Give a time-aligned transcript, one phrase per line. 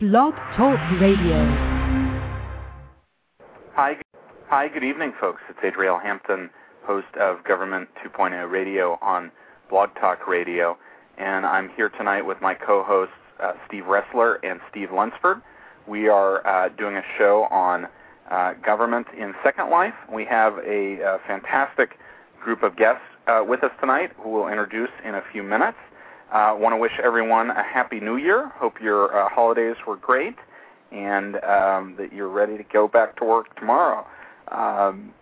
[0.00, 1.44] Blog Talk Radio.
[3.74, 3.98] Hi,
[4.48, 4.68] hi.
[4.68, 5.42] Good evening, folks.
[5.50, 6.48] It's Adriel Hampton,
[6.84, 9.30] host of Government 2.0 Radio on
[9.68, 10.78] Blog Talk Radio,
[11.18, 15.42] and I'm here tonight with my co-hosts uh, Steve Ressler and Steve Lunceford.
[15.86, 17.86] We are uh, doing a show on
[18.30, 19.92] uh, government in Second Life.
[20.10, 21.98] We have a, a fantastic
[22.42, 25.76] group of guests uh, with us tonight who we'll introduce in a few minutes.
[26.32, 28.52] I uh, want to wish everyone a happy new year.
[28.54, 30.36] Hope your uh, holidays were great
[30.92, 34.06] and um, that you're ready to go back to work tomorrow.
[34.48, 35.12] Um,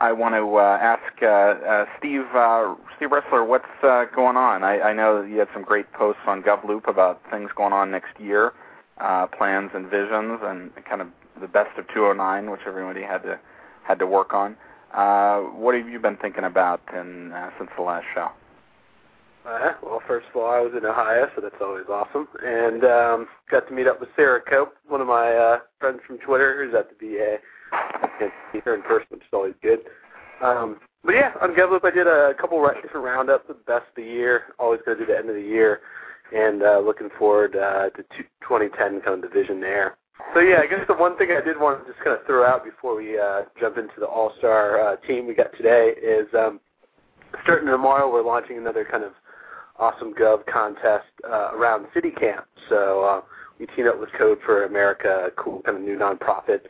[0.00, 4.62] I want to uh, ask uh, uh, Steve uh, Steve Ressler, what's uh, going on?
[4.62, 8.18] I, I know you had some great posts on GovLoop about things going on next
[8.20, 8.52] year,
[8.98, 11.08] uh, plans and visions, and kind of
[11.40, 13.38] the best of 209, which everybody had to
[13.82, 14.56] had to work on.
[14.94, 18.30] Uh, what have you been thinking about in, uh, since the last show?
[19.48, 23.28] Uh, well, first of all, I was in Ohio, so that's always awesome, and um,
[23.50, 26.74] got to meet up with Sarah Cope, one of my uh, friends from Twitter, who's
[26.74, 27.38] at the VA.
[28.18, 29.78] Can't see her in person, which is always good.
[30.42, 33.94] Um, but yeah, on GovLoop, I did a couple different roundups of the best of
[33.96, 34.52] the year.
[34.58, 35.80] Always going to do the end of the year,
[36.36, 38.02] and uh, looking forward uh, to
[38.42, 39.96] 2010 kind of division there.
[40.34, 42.44] So yeah, I guess the one thing I did want to just kind of throw
[42.44, 46.60] out before we uh, jump into the All-Star uh, team we got today is um,
[47.44, 48.12] starting tomorrow.
[48.12, 49.12] We're launching another kind of
[49.78, 52.46] awesome Gov contest uh, around City Camp.
[52.68, 53.20] So uh,
[53.58, 56.62] we teamed up with Code for America, cool kind of new nonprofit,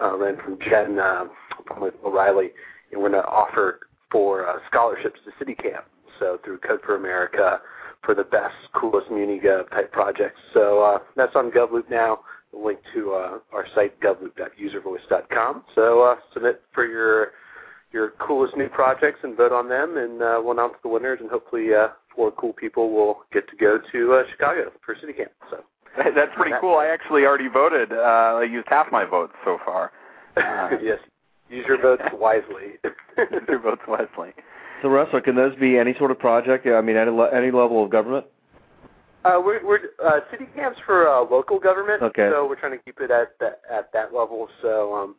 [0.00, 1.24] uh, ran from Jen uh,
[1.66, 2.50] from O'Reilly,
[2.92, 5.84] and we're going to offer for uh, scholarships to City Camp.
[6.18, 7.60] So through Code for America
[8.04, 10.40] for the best, coolest MuniGov type projects.
[10.52, 12.20] So uh, that's on GovLoop now.
[12.52, 15.64] The link to uh, our site govloop.uservoice.com.
[15.74, 17.32] So uh, submit for your
[17.92, 21.30] your coolest new projects and vote on them, and uh, we'll announce the winners, and
[21.30, 25.32] hopefully uh, four cool people will get to go to uh, Chicago for City Camp.
[25.50, 25.64] So
[25.96, 26.76] that's pretty cool.
[26.76, 27.92] I actually already voted.
[27.92, 29.92] Uh, I used half my votes so far.
[30.36, 30.98] Uh, yes,
[31.48, 32.78] use your votes wisely.
[33.18, 34.32] use your votes wisely.
[34.82, 36.66] So, Ressler, can those be any sort of project?
[36.66, 38.24] I mean, any, any level of government?
[39.24, 42.30] Uh, we're, we're uh, city camps for uh, local government, okay.
[42.32, 44.48] so we're trying to keep it at that at that level.
[44.62, 45.14] So, um, you know,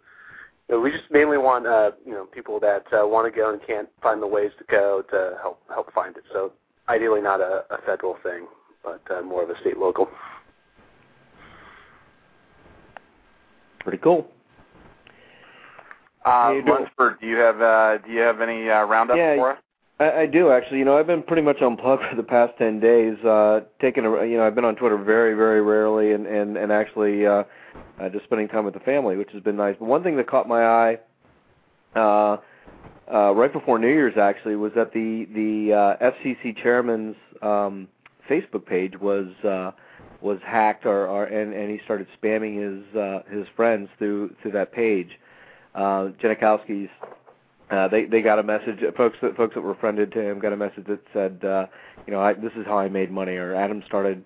[0.80, 3.90] we just mainly want uh, you know people that uh, want to go and can't
[4.02, 6.24] find the ways to go to help help find it.
[6.32, 6.54] So,
[6.88, 8.48] ideally, not a, a federal thing,
[8.84, 10.08] but uh, more of a state local.
[13.80, 14.28] Pretty cool.
[16.24, 19.58] Uh, Lunceford, do you have uh, do you have any uh, roundup yeah, for us?
[20.00, 20.80] I, I do actually.
[20.80, 23.18] You know, I've been pretty much unplugged for the past ten days.
[23.26, 26.72] Uh, taking a, you know, I've been on Twitter very, very rarely, and and and
[26.72, 27.44] actually uh,
[28.02, 29.76] uh, just spending time with the family, which has been nice.
[29.80, 31.00] But one thing that caught my eye,
[31.96, 32.38] uh,
[33.12, 37.88] uh, right before New Year's actually, was that the the uh, FCC chairman's um,
[38.30, 39.28] Facebook page was.
[39.44, 39.72] Uh,
[40.22, 44.52] was hacked or, or and, and he started spamming his uh, his friends through through
[44.52, 45.20] that page.
[45.74, 46.90] Uh, Genachowski's
[47.72, 48.80] uh, they they got a message.
[48.96, 51.66] Folks that folks that were friended to him got a message that said, uh,
[52.06, 54.24] you know, I, this is how I made money, or Adam started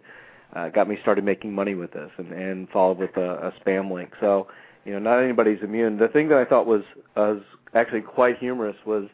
[0.55, 3.91] uh, got me started making money with this, and and followed with a, a spam
[3.91, 4.11] link.
[4.19, 4.47] So,
[4.85, 5.97] you know, not anybody's immune.
[5.97, 6.83] The thing that I thought was
[7.15, 7.41] was
[7.73, 9.07] actually quite humorous was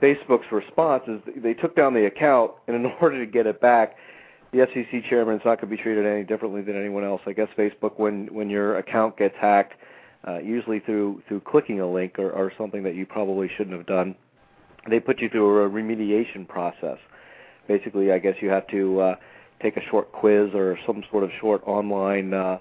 [0.00, 3.96] Facebook's response is they took down the account, and in order to get it back,
[4.52, 7.22] the FCC chairman is not going to be treated any differently than anyone else.
[7.26, 9.74] I guess Facebook, when when your account gets hacked
[10.26, 13.86] uh, usually through through clicking a link or, or something that you probably shouldn't have
[13.86, 14.14] done.
[14.88, 16.98] They put you through a remediation process.
[17.68, 19.14] Basically, I guess you have to uh,
[19.62, 22.58] take a short quiz or some sort of short online uh,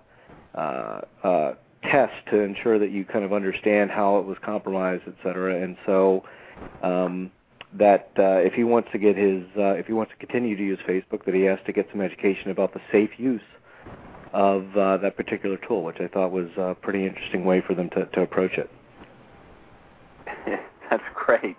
[0.55, 1.53] uh, uh,
[1.83, 5.61] test to ensure that you kind of understand how it was compromised, et cetera.
[5.61, 6.23] And so
[6.83, 7.31] um,
[7.73, 10.63] that uh, if he wants to get his, uh, if he wants to continue to
[10.63, 13.41] use Facebook, that he has to get some education about the safe use
[14.33, 17.89] of uh, that particular tool, which I thought was a pretty interesting way for them
[17.91, 18.69] to, to approach it.
[20.89, 21.57] That's great.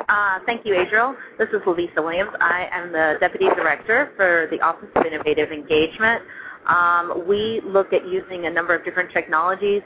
[0.46, 1.16] Thank you, Adriel.
[1.38, 2.32] This is Lovisa Williams.
[2.42, 6.22] I am the Deputy Director for the Office of Innovative Engagement.
[6.68, 9.82] Um, we look at using a number of different technologies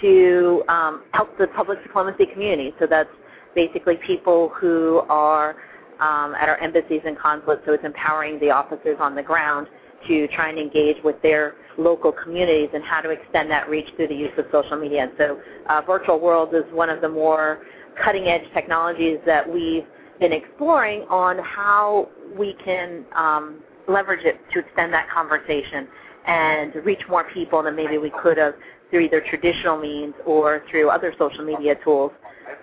[0.00, 2.74] to um, help the public diplomacy community.
[2.78, 3.10] So that's
[3.54, 5.56] basically people who are
[6.00, 9.68] um, at our embassies and consulates, so it's empowering the officers on the ground
[10.08, 14.08] to try and engage with their local communities and how to extend that reach through
[14.08, 15.04] the use of social media.
[15.04, 17.62] And so uh, virtual world is one of the more
[18.02, 19.84] cutting edge technologies that we've
[20.18, 25.86] been exploring on how we can um, leverage it to extend that conversation
[26.26, 28.54] and reach more people than maybe we could have
[28.92, 32.12] through either traditional means or through other social media tools.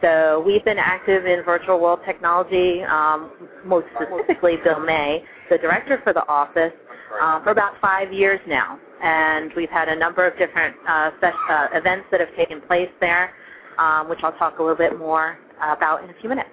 [0.01, 3.31] So we've been active in virtual world technology, um,
[3.65, 6.71] most specifically Bill May, the director for the office,
[7.19, 8.79] uh, for about five years now.
[9.01, 13.33] And we've had a number of different uh, uh, events that have taken place there,
[13.79, 16.49] um, which I'll talk a little bit more about in a few minutes.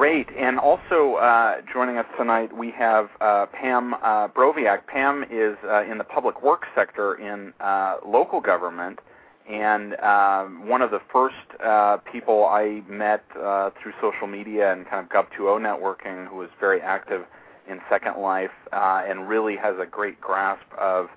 [0.00, 0.30] Great.
[0.34, 4.86] And also uh, joining us tonight, we have uh, Pam uh, Broviak.
[4.86, 8.98] Pam is uh, in the public works sector in uh, local government,
[9.46, 15.04] and um, one of the first uh, people I met through social media and kind
[15.04, 17.26] of Gov20 networking, who was very active
[17.68, 21.10] in Second Life and really has a great grasp of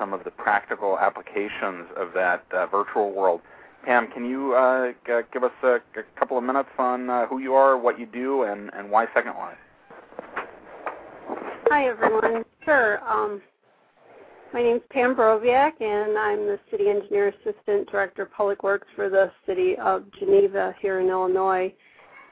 [0.00, 3.40] some of the practical applications of that virtual world.
[3.84, 5.78] Pam, can you uh, g- give us a,
[6.18, 9.34] couple of minutes on uh, who you are, what you do, and, and why Second
[9.36, 9.58] Life?
[11.68, 12.44] Hi, everyone.
[12.64, 13.00] Sure.
[13.06, 13.42] Um,
[14.54, 18.88] my name is Pam Broviak, and I'm the City Engineer Assistant Director of Public Works
[18.96, 21.72] for the City of Geneva here in Illinois.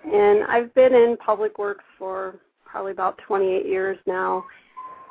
[0.04, 4.44] And I've been in public works for probably about 28 years now,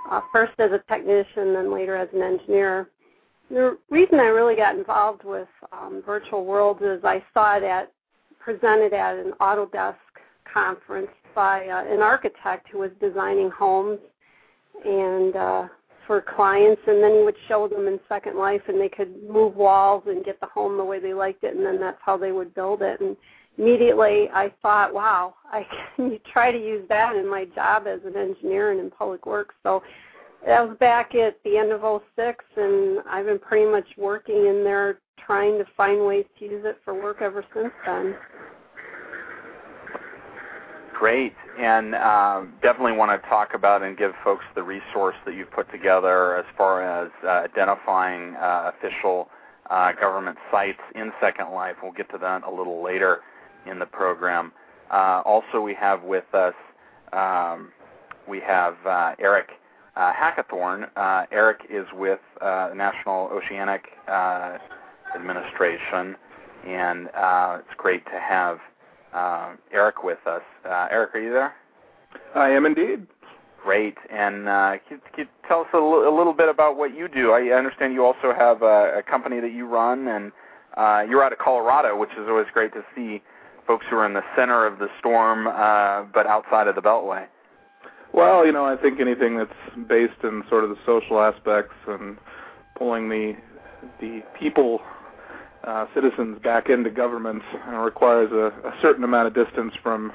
[0.09, 2.89] uh, first as a technician, then later as an engineer.
[3.51, 7.91] The reason I really got involved with um, virtual worlds is I saw it at
[8.39, 9.95] presented at an Autodesk
[10.51, 13.99] conference by uh, an architect who was designing homes
[14.85, 15.67] and uh,
[16.07, 19.55] for clients, and then he would show them in Second Life, and they could move
[19.55, 22.31] walls and get the home the way they liked it, and then that's how they
[22.31, 23.01] would build it.
[23.01, 23.17] And
[23.57, 25.67] immediately I thought, wow, I
[25.97, 29.55] can try to use that in my job as an engineer and in public works.
[29.61, 29.83] So
[30.45, 31.81] that was back at the end of
[32.15, 36.63] 06, and I've been pretty much working in there trying to find ways to use
[36.65, 38.15] it for work ever since then.
[40.93, 45.51] Great, and uh, definitely want to talk about and give folks the resource that you've
[45.51, 49.29] put together as far as uh, identifying uh, official
[49.69, 51.77] uh, government sites in Second Life.
[51.81, 53.21] We'll get to that a little later
[53.65, 54.51] in the program.
[54.91, 56.53] Uh, also, we have with us
[57.13, 57.71] um,
[58.27, 59.49] we have uh, Eric
[60.01, 60.89] uh, Hackathorn.
[60.95, 64.57] Uh, Eric is with uh, the National Oceanic uh,
[65.15, 66.15] Administration,
[66.65, 68.57] and uh, it's great to have
[69.13, 70.41] uh, Eric with us.
[70.65, 71.53] Eric, are you there?
[72.33, 73.05] I am indeed.
[73.63, 73.95] Great.
[74.09, 74.45] And
[74.89, 77.31] can, can, you tell us a, l- a little bit about what you do?
[77.31, 80.31] I understand you also have a, a company that you run, and
[81.09, 83.21] you're out of Colorado, which is always great to see
[83.67, 85.43] folks who are in the center of the storm,
[86.11, 87.27] but outside of the Beltway.
[88.13, 89.53] Well, you know, I think anything that's
[89.87, 92.17] based in sort of the social aspects and
[92.75, 93.35] pulling the
[93.99, 94.81] the people,
[95.63, 100.11] uh, citizens back into government uh, requires a, a certain amount of distance from,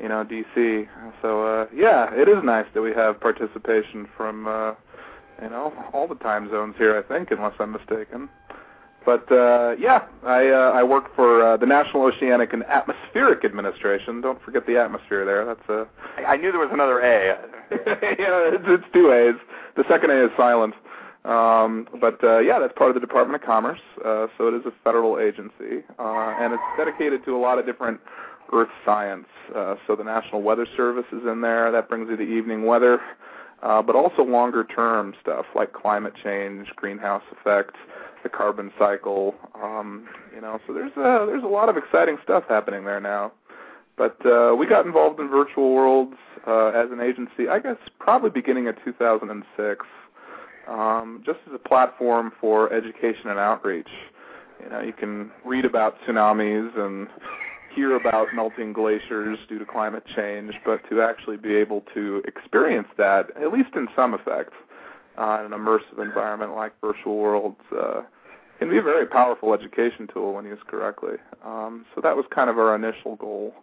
[0.00, 0.88] you know, DC.
[1.22, 4.74] So uh, yeah, it is nice that we have participation from, uh,
[5.42, 6.98] you know, all the time zones here.
[6.98, 8.28] I think, unless I'm mistaken.
[9.04, 14.20] But uh, yeah, I uh, I work for uh, the National Oceanic and Atmospheric Administration.
[14.20, 15.44] Don't forget the atmosphere there.
[15.44, 15.86] That's a.
[16.26, 17.38] I knew there was another A.
[17.70, 19.36] yeah, it's, it's two A's.
[19.76, 20.74] The second A is silent.
[21.24, 24.64] Um, but uh, yeah, that's part of the Department of Commerce, uh, so it is
[24.64, 28.00] a federal agency, uh, and it's dedicated to a lot of different
[28.52, 29.26] Earth science.
[29.54, 31.70] Uh, so the National Weather Service is in there.
[31.70, 33.00] That brings you the evening weather,
[33.62, 37.76] uh, but also longer term stuff like climate change, greenhouse effect,
[38.22, 39.34] the carbon cycle.
[39.54, 43.32] Um, you know, so there's a, there's a lot of exciting stuff happening there now.
[43.96, 46.14] But uh, we got involved in virtual worlds
[46.46, 49.86] uh, as an agency, I guess, probably beginning of 2006,
[50.68, 53.88] um, just as a platform for education and outreach.
[54.62, 57.08] You know, you can read about tsunamis and
[57.74, 62.88] hear about melting glaciers due to climate change, but to actually be able to experience
[62.96, 64.52] that, at least in some effect,
[65.18, 68.02] uh, in an immersive environment like virtual worlds, uh,
[68.58, 71.16] can be a very powerful education tool when used correctly.
[71.44, 73.54] Um, so that was kind of our initial goal.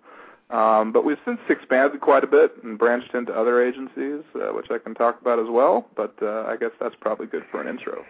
[0.51, 4.67] Um, but we've since expanded quite a bit and branched into other agencies, uh, which
[4.69, 5.88] I can talk about as well.
[5.95, 8.05] But uh, I guess that's probably good for an intro.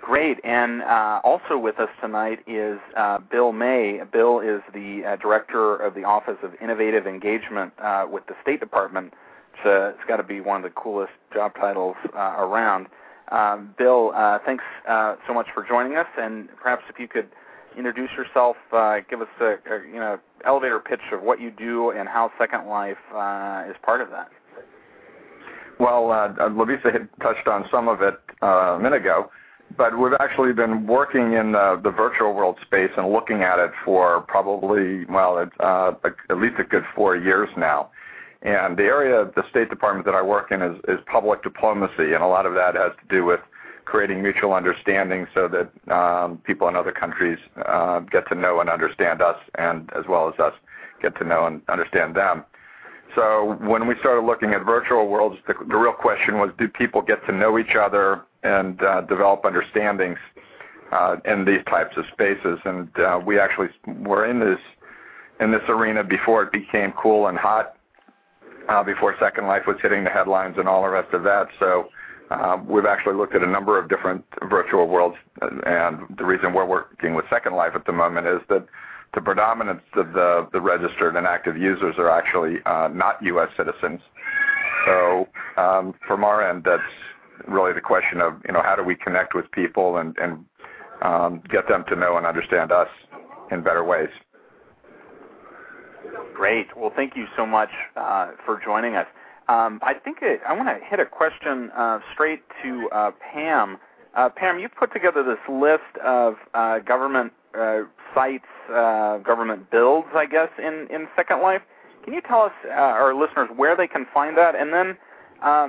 [0.00, 0.38] Great.
[0.44, 4.00] And uh, also with us tonight is uh, Bill May.
[4.12, 8.60] Bill is the uh, director of the Office of Innovative Engagement uh, with the State
[8.60, 9.14] Department.
[9.62, 12.86] So uh, it's got to be one of the coolest job titles uh, around.
[13.30, 14.12] Um, Bill,
[14.44, 17.28] thanks so much for joining us, and perhaps if you could
[17.76, 18.56] introduce yourself,
[19.08, 22.66] give us a, a, you know elevator pitch of what you do and how Second
[22.66, 22.98] Life
[23.68, 24.28] is part of that.
[25.80, 26.04] Well,
[26.38, 29.30] Lovisa had touched on some of it a minute ago
[29.76, 33.72] but we've actually been working in the, the, virtual world space and looking at it
[33.84, 35.92] for probably, well, it's, uh,
[36.30, 37.90] at least a good four years now.
[38.44, 42.12] And the area of the State Department that I work in is, is public diplomacy,
[42.12, 43.40] and a lot of that has to do with
[43.86, 48.68] creating mutual understanding so that um, people in other countries uh, get to know and
[48.68, 50.52] understand us, and as well as us
[51.00, 52.44] get to know and understand them.
[53.14, 57.00] So when we started looking at virtual worlds, the, the real question was, do people
[57.00, 60.18] get to know each other and uh, develop understandings
[60.92, 62.58] uh, in these types of spaces.
[62.64, 64.60] And uh, we actually were in this
[65.40, 67.73] in this arena before it became cool and hot,
[68.84, 71.48] before Second Life was hitting the headlines and all the rest of that.
[71.58, 71.88] So
[72.30, 75.16] uh, we've actually looked at a number of different virtual worlds,
[75.66, 78.66] and the reason we're working with Second Life at the moment is that
[79.14, 83.48] the predominance of the, the registered and active users are actually uh, not U.S.
[83.56, 84.00] citizens.
[84.86, 86.82] So um, from our end, that's
[87.46, 90.44] really the question of you know how do we connect with people and and
[91.02, 92.88] um, get them to know and understand us
[93.50, 94.08] in better ways.
[96.34, 96.76] Great.
[96.76, 99.06] Well, thank you so much uh, for joining us.
[99.48, 103.78] Um, I think it, I want to hit a question uh, straight to uh, Pam.
[104.14, 107.82] Uh, Pam, you've put together this list of uh, government uh,
[108.14, 111.62] sites, government builds, I guess, in, in Second Life.
[112.04, 114.54] Can you tell us, our listeners, where they can find that?
[114.54, 114.96] And then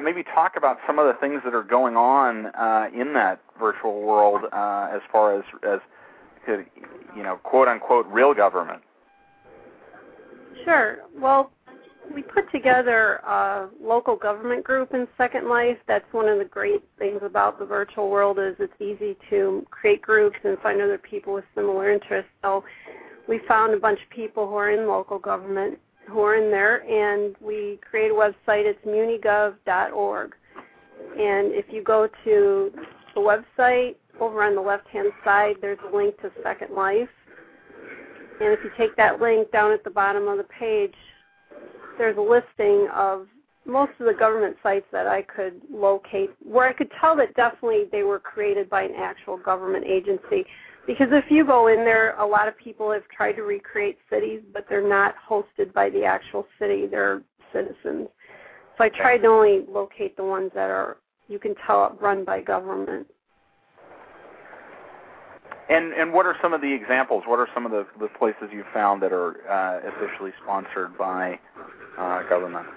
[0.04, 2.48] maybe talk about some of the things that are going on
[2.94, 5.80] in that virtual world as far as as
[6.48, 8.82] you know, quote unquote, real government.
[10.64, 10.98] Sure.
[11.18, 11.52] Well,
[12.14, 15.78] we put together a local government group in Second Life.
[15.88, 20.02] That's one of the great things about the virtual world is it's easy to create
[20.02, 22.32] groups and find other people with similar interests.
[22.44, 22.64] So
[23.28, 26.84] we found a bunch of people who are in local government who are in there,
[26.84, 28.66] and we create a website.
[28.66, 30.36] It's munigov.org.
[31.18, 32.72] And if you go to
[33.16, 37.10] the website, over on the left-hand side, there's a link to Second Life.
[38.42, 40.94] And if you take that link down at the bottom of the page,
[41.98, 43.28] there's a listing of
[43.66, 47.86] most of the government sites that I could locate where I could tell that definitely
[47.92, 50.46] they were created by an actual government agency.
[50.86, 54.42] Because if you go in there, a lot of people have tried to recreate cities,
[54.54, 56.86] but they're not hosted by the actual city.
[56.86, 58.08] They're citizens.
[58.78, 62.42] So I tried to only locate the ones that are you can tell run by
[62.42, 63.08] government.
[65.68, 67.24] And and what are some of the examples?
[67.26, 71.40] What are some of the, the places you found that are uh, officially sponsored by
[71.98, 72.68] uh, government?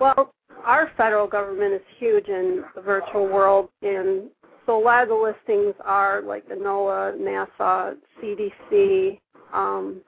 [0.00, 4.30] Well, our federal government is huge in the virtual world, and
[4.66, 9.20] so a lot of the listings are like the NOAA, NASA, CDC.
[9.52, 10.00] Um,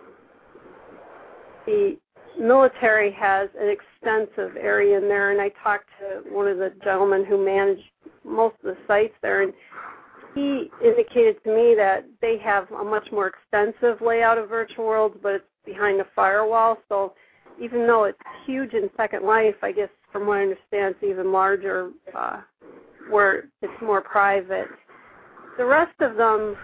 [1.65, 1.97] the
[2.39, 7.25] military has an extensive area in there, and I talked to one of the gentlemen
[7.25, 7.83] who managed
[8.25, 9.53] most of the sites there, and
[10.35, 15.17] he indicated to me that they have a much more extensive layout of virtual worlds,
[15.23, 16.79] but it's behind a firewall.
[16.89, 17.15] So
[17.61, 21.33] even though it's huge in Second Life, I guess from what I understand, it's even
[21.33, 22.41] larger uh,
[23.11, 24.69] where it's more private.
[25.59, 26.57] The rest of them,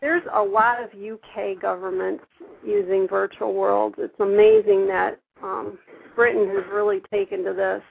[0.00, 2.24] there's a lot of UK governments
[2.64, 3.96] using virtual worlds.
[3.98, 5.78] It's amazing that um,
[6.14, 7.82] Britain has really taken to this.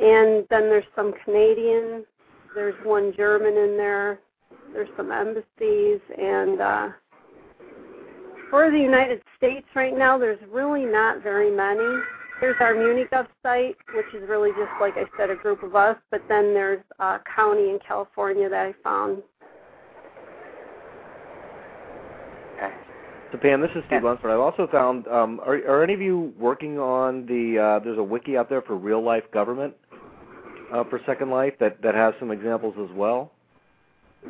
[0.00, 2.04] And then there's some Canadian
[2.56, 4.18] There's one German in there.
[4.72, 6.88] There's some embassies, and uh,
[8.48, 11.84] for the United States right now, there's really not very many.
[12.40, 15.98] There's our MuniGov site, which is really just like I said, a group of us.
[16.10, 19.22] But then there's a county in California that I found.
[22.56, 22.74] Okay.
[23.32, 24.30] So Pam, this is Steve Lunceford.
[24.30, 25.06] I've also found.
[25.08, 27.58] Um, are, are any of you working on the?
[27.58, 29.74] Uh, there's a wiki out there for real life government
[30.72, 33.32] uh, for Second Life that that has some examples as well.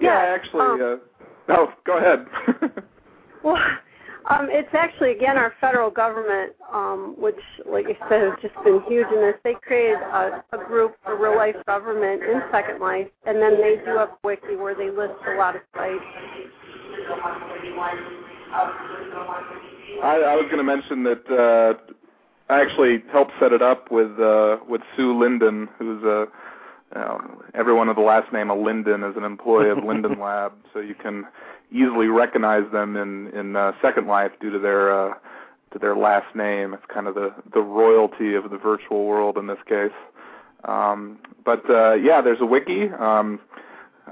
[0.00, 0.60] Yeah, Yes, actually.
[0.60, 1.00] um,
[1.48, 2.26] uh, no, go ahead.
[3.44, 3.62] Well,
[4.28, 7.38] um, it's actually again our federal government, um, which,
[7.70, 9.36] like I said, has just been huge in this.
[9.44, 13.76] They created a, a group for real life government in Second Life, and then they
[13.84, 16.02] do a wiki where they list a lot of sites.
[20.02, 21.92] I, I was going to mention that uh,
[22.48, 26.28] I actually helped set it up with uh, with Sue Linden, who's a
[26.94, 30.78] um, everyone with the last name of Linden is an employee of Linden Lab, so
[30.78, 31.26] you can
[31.72, 35.14] easily recognize them in in uh, Second Life due to their uh,
[35.72, 36.72] to their last name.
[36.74, 39.90] It's kind of the the royalty of the virtual world in this case.
[40.64, 42.88] Um, but uh, yeah, there's a wiki.
[42.90, 43.40] Um,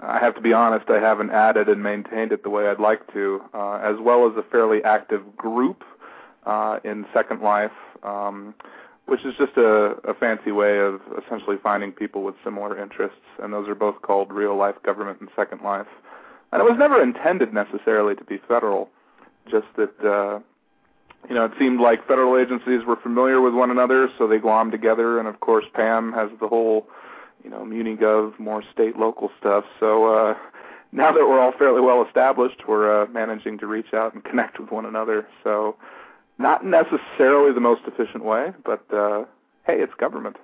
[0.03, 3.13] I have to be honest, I haven't added and maintained it the way I'd like
[3.13, 5.85] to, uh, as well as a fairly active group
[6.47, 7.71] uh, in Second Life,
[8.05, 8.55] um,
[9.07, 13.53] which is just a, a fancy way of essentially finding people with similar interests, and
[13.53, 15.89] those are both called Real Life Government and Second Life.
[16.53, 18.89] And it was never intended necessarily to be federal,
[19.51, 20.41] just that uh,
[21.29, 24.71] you know it seemed like federal agencies were familiar with one another, so they glommed
[24.71, 25.19] together.
[25.19, 26.87] And of course, Pam has the whole
[27.45, 29.65] you know, MuniGov, more state local stuff.
[29.79, 30.35] So uh,
[30.93, 34.59] now that we're all fairly well established, we're uh, managing to reach out and connect
[34.59, 35.29] with one another.
[35.45, 35.77] So
[36.39, 39.25] not necessarily the most efficient way, but uh,
[39.67, 40.37] hey, it's government.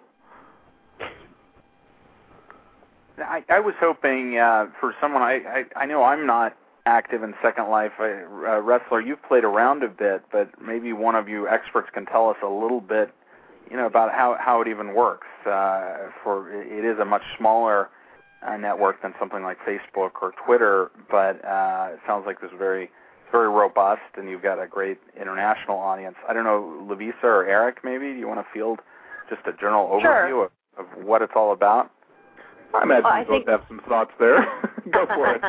[3.19, 5.23] I, I was hoping uh, for someone.
[5.23, 6.57] I, I I know I'm not
[6.87, 7.93] active in Second Life.
[7.99, 12.07] I, uh, Ressler, you've played around a bit, but maybe one of you experts can
[12.07, 13.13] tell us a little bit,
[13.71, 15.27] you know, about how how it even works.
[15.45, 17.91] Uh, for it is a much smaller
[18.47, 22.59] uh, network than something like Facebook or Twitter, but uh, it sounds like this is
[22.59, 22.91] very
[23.33, 26.17] very robust, and you've got a great international audience.
[26.29, 28.81] I don't know, Lovisa or Eric, maybe do you want to field
[29.29, 30.45] just a general overview Sure.
[30.79, 31.91] of, of what it's all about?
[32.75, 34.47] I imagine Well, I you both think- have some thoughts there.
[34.91, 35.43] Go for it.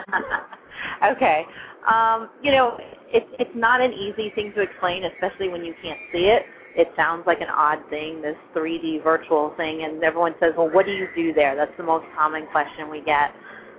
[1.12, 1.46] okay.
[1.92, 2.78] Um, you know,
[3.14, 6.44] it's it's not an easy thing to explain, especially when you can't see it.
[6.76, 10.86] It sounds like an odd thing, this 3D virtual thing, and everyone says, "Well, what
[10.86, 13.32] do you do there?" That's the most common question we get.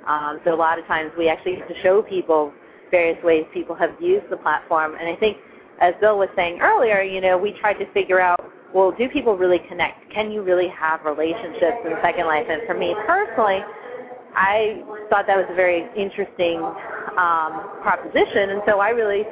[0.07, 2.53] Um, so a lot of times we actually have to show people
[2.93, 5.39] various ways people have used the platform, and I think,
[5.81, 8.39] as Bill was saying earlier, you know, we tried to figure out,
[8.73, 10.13] well, do people really connect?
[10.13, 12.47] Can you really have relationships in Second Life?
[12.49, 13.59] And for me personally,
[14.37, 16.63] I thought that was a very interesting
[17.19, 19.25] um, proposition, and so I really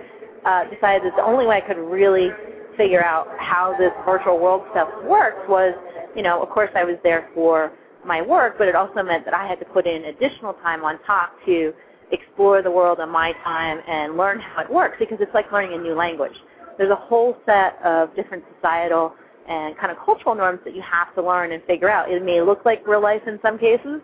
[0.45, 2.31] uh, decided that the only way I could really
[2.77, 5.75] figure out how this virtual world stuff works was,
[6.17, 7.73] you know, of course I was there for
[8.05, 10.99] my work, but it also meant that I had to put in additional time on
[11.07, 11.73] top to
[12.13, 15.79] explore the world on my time and learn how it works because it's like learning
[15.79, 16.35] a new language.
[16.79, 19.15] There's a whole set of different societal
[19.49, 22.11] and kind of cultural norms that you have to learn and figure out.
[22.11, 24.01] It may look like real life in some cases,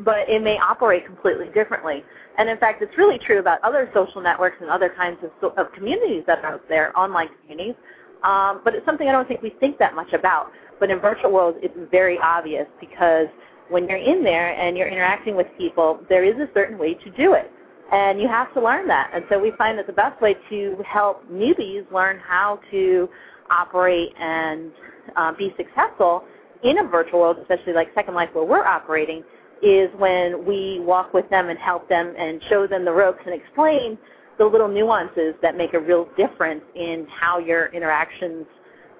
[0.00, 2.04] but it may operate completely differently.
[2.38, 5.54] And in fact, it's really true about other social networks and other kinds of, so-
[5.56, 7.74] of communities that are out there, online communities.
[8.22, 10.52] Um, but it's something I don't think we think that much about.
[10.78, 13.26] But in virtual worlds, it's very obvious because
[13.72, 17.10] when you're in there and you're interacting with people, there is a certain way to
[17.10, 17.50] do it.
[17.90, 19.10] And you have to learn that.
[19.14, 23.08] And so we find that the best way to help newbies learn how to
[23.50, 24.72] operate and
[25.16, 26.24] uh, be successful
[26.62, 29.22] in a virtual world, especially like Second Life where we're operating,
[29.62, 33.34] is when we walk with them and help them and show them the ropes and
[33.34, 33.98] explain
[34.38, 38.46] the little nuances that make a real difference in how your interactions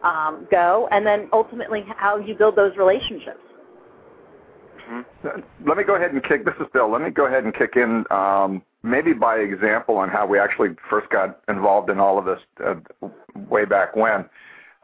[0.02, 3.40] um, go, and then ultimately how you build those relationships.
[5.64, 6.44] Let me go ahead and kick.
[6.44, 6.90] This is Bill.
[6.90, 10.70] Let me go ahead and kick in, um, maybe by example, on how we actually
[10.90, 12.74] first got involved in all of this uh,
[13.48, 14.24] way back when.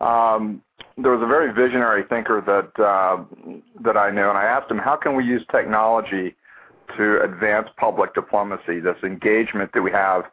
[0.00, 0.62] Um,
[0.96, 3.24] there was a very visionary thinker that uh,
[3.80, 6.34] that I knew, and I asked him, "How can we use technology
[6.96, 8.80] to advance public diplomacy?
[8.80, 10.24] This engagement that we have."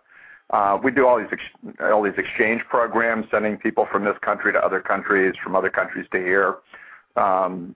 [0.51, 4.53] Uh, we do all these ex- all these exchange programs, sending people from this country
[4.53, 6.57] to other countries, from other countries to here.
[7.15, 7.75] Um,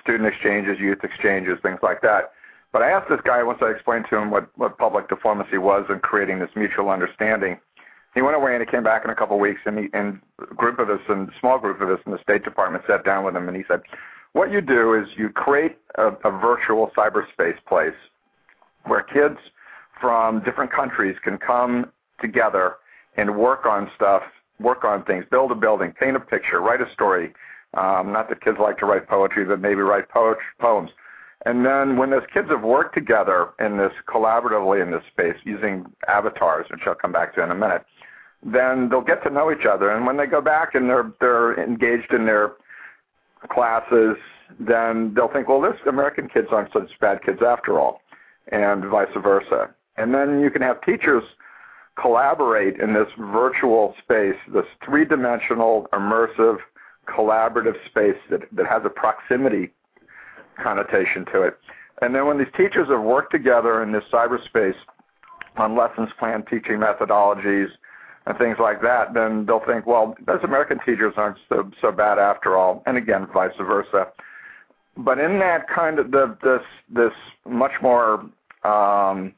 [0.00, 2.32] student exchanges, youth exchanges, things like that.
[2.72, 5.86] But I asked this guy once I explained to him what, what public diplomacy was
[5.88, 7.58] and creating this mutual understanding.
[8.14, 10.20] He went away and he came back in a couple of weeks and, he, and
[10.40, 13.04] a group of us, and a small group of us in the State Department sat
[13.04, 13.82] down with him and he said,
[14.32, 17.94] what you do is you create a, a virtual cyberspace place
[18.84, 19.38] where kids
[20.00, 22.74] from different countries can come together
[23.16, 24.22] and work on stuff,
[24.58, 27.32] work on things, build a building, paint a picture, write a story.
[27.76, 30.90] Um, not that kids like to write poetry, but maybe write po- poems.
[31.46, 35.84] And then when those kids have worked together in this collaboratively in this space using
[36.08, 37.84] avatars, which I'll come back to in a minute,
[38.42, 39.90] then they'll get to know each other.
[39.90, 42.52] And when they go back and they're they're engaged in their
[43.48, 44.16] classes,
[44.58, 48.00] then they'll think, well, this American kids aren't such bad kids after all,
[48.52, 49.74] and vice versa.
[49.96, 51.24] And then you can have teachers
[52.00, 56.58] collaborate in this virtual space, this three-dimensional, immersive,
[57.06, 59.70] collaborative space that, that has a proximity
[60.62, 61.58] connotation to it.
[62.02, 64.76] And then when these teachers have worked together in this cyberspace
[65.56, 67.68] on lessons plan, teaching methodologies,
[68.26, 72.18] and things like that, then they'll think, well, those American teachers aren't so so bad
[72.18, 74.08] after all, and again, vice versa.
[74.96, 77.12] But in that kind of the, this this
[77.46, 78.24] much more
[78.64, 79.34] um,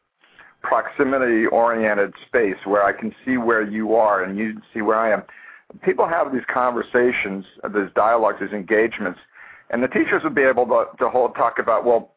[0.62, 5.22] proximity-oriented space where I can see where you are and you see where I am,
[5.82, 9.18] people have these conversations, uh, these dialogues, these engagements,
[9.70, 12.12] and the teachers would be able to, to hold talk about well,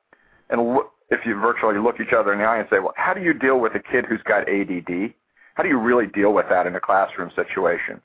[0.50, 3.14] and look, if you virtually look each other in the eye and say, well, how
[3.14, 5.14] do you deal with a kid who's got ADD?
[5.56, 8.00] How do you really deal with that in a classroom situation?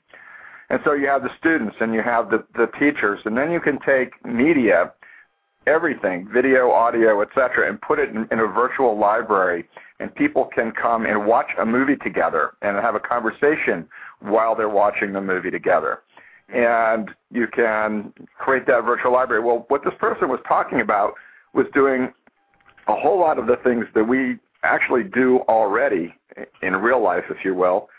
[0.69, 3.59] And so you have the students and you have the, the teachers, and then you
[3.59, 4.91] can take media,
[5.67, 9.65] everything, video, audio, etc., and put it in, in a virtual library,
[9.99, 13.87] and people can come and watch a movie together and have a conversation
[14.19, 16.01] while they're watching the movie together.
[16.49, 19.41] And you can create that virtual library.
[19.41, 21.15] Well, what this person was talking about
[21.53, 22.13] was doing
[22.87, 26.13] a whole lot of the things that we actually do already
[26.61, 27.89] in real life, if you will,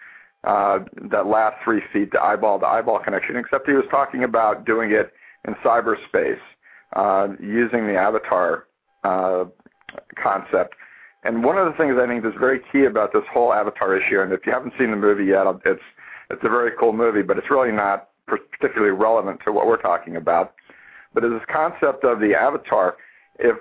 [0.44, 4.64] uh, that last three feet, the eyeball to eyeball connection, except he was talking about
[4.64, 5.12] doing it
[5.46, 6.38] in cyberspace
[6.94, 8.66] uh, using the avatar
[9.04, 9.44] uh,
[10.16, 10.74] concept.
[11.24, 14.20] And one of the things I think is very key about this whole avatar issue,
[14.20, 15.82] and if you haven't seen the movie yet, it's
[16.30, 20.16] it's a very cool movie, but it's really not particularly relevant to what we're talking
[20.16, 20.54] about.
[21.14, 22.96] But is this concept of the avatar,
[23.38, 23.56] if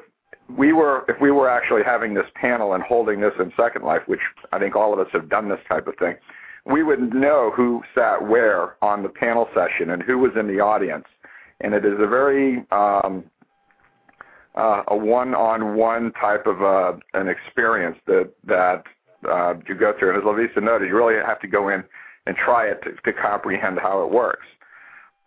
[0.55, 4.03] we were if we were actually having this panel and holding this in Second Life,
[4.07, 4.19] which
[4.51, 6.15] I think all of us have done this type of thing,
[6.65, 10.59] we would know who sat where on the panel session and who was in the
[10.59, 11.05] audience.
[11.61, 13.23] And it is a very um,
[14.55, 18.83] uh, a one-on-one type of uh, an experience that that
[19.29, 20.09] uh, you go through.
[20.09, 21.83] And as Lovisa noted, you really have to go in
[22.25, 24.45] and try it to, to comprehend how it works.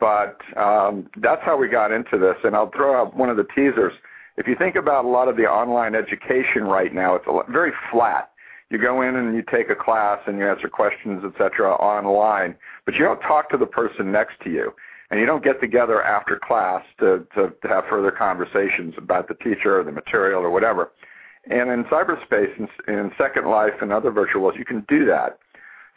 [0.00, 2.36] But um, that's how we got into this.
[2.44, 3.92] And I'll throw out one of the teasers
[4.38, 7.72] if you think about a lot of the online education right now, it's a, very
[7.90, 8.30] flat.
[8.70, 12.54] You go in and you take a class and you answer questions, etc., online,
[12.86, 14.72] but you don't talk to the person next to you,
[15.10, 19.34] and you don't get together after class to, to, to have further conversations about the
[19.34, 20.92] teacher or the material or whatever.
[21.50, 25.40] And in cyberspace, in, in Second Life and other virtual worlds, you can do that.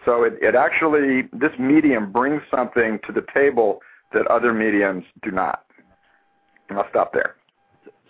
[0.05, 3.81] So it, it actually, this medium brings something to the table
[4.13, 5.63] that other mediums do not.
[6.69, 7.35] And I'll stop there.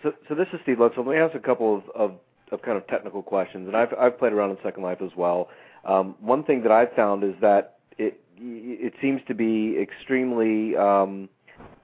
[0.02, 0.94] So, so this is Steve Lutz.
[0.96, 2.12] Let me ask a couple of, of,
[2.50, 5.48] of kind of technical questions, and I've I've played around in Second Life as well.
[5.84, 11.28] Um, one thing that I've found is that it it seems to be extremely um,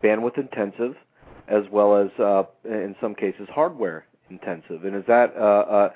[0.03, 0.95] bandwidth intensive,
[1.47, 4.85] as well as uh, in some cases hardware intensive.
[4.85, 5.91] And is that uh,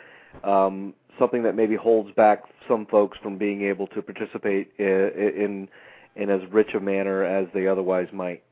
[0.44, 4.88] uh, um, something that maybe holds back some folks from being able to participate in
[5.36, 5.68] in,
[6.16, 8.42] in as rich a manner as they otherwise might?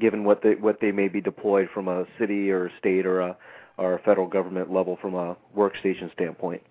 [0.00, 3.20] given what they what they may be deployed from a city or a state or
[3.20, 3.36] a
[3.76, 6.62] or a federal government level from a workstation standpoint?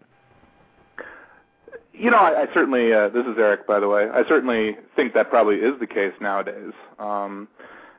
[1.93, 2.91] You know, I, I certainly.
[2.91, 4.09] Uh, this is Eric, by the way.
[4.09, 6.73] I certainly think that probably is the case nowadays.
[6.97, 7.47] Um,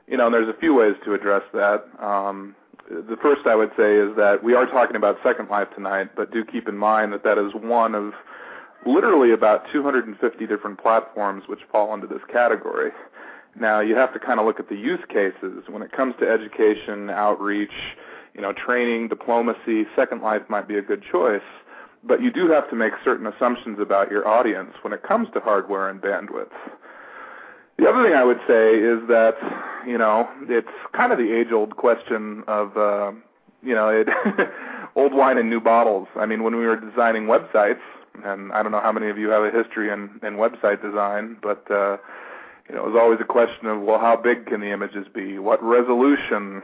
[0.07, 1.85] you know, and there's a few ways to address that.
[1.99, 2.57] Um,
[2.90, 6.33] the first I would say is that we are talking about Second Life tonight, but
[6.33, 8.12] do keep in mind that that is one of
[8.85, 12.90] literally about 250 different platforms which fall into this category.
[13.59, 16.29] Now you have to kind of look at the use cases when it comes to
[16.29, 17.72] education, outreach,
[18.35, 19.87] you know, training, diplomacy.
[19.94, 21.42] Second Life might be a good choice,
[22.03, 25.40] but you do have to make certain assumptions about your audience when it comes to
[25.40, 26.50] hardware and bandwidth.
[27.79, 29.37] The other thing I would say is that,
[29.87, 33.12] you know, it's kind of the age-old question of, uh,
[33.62, 34.09] you know, it
[34.97, 36.09] old wine in new bottles.
[36.16, 37.81] I mean, when we were designing websites,
[38.25, 41.37] and I don't know how many of you have a history in, in website design,
[41.43, 41.97] but uh,
[42.69, 45.38] you know, it was always a question of, well, how big can the images be?
[45.38, 46.62] What resolution,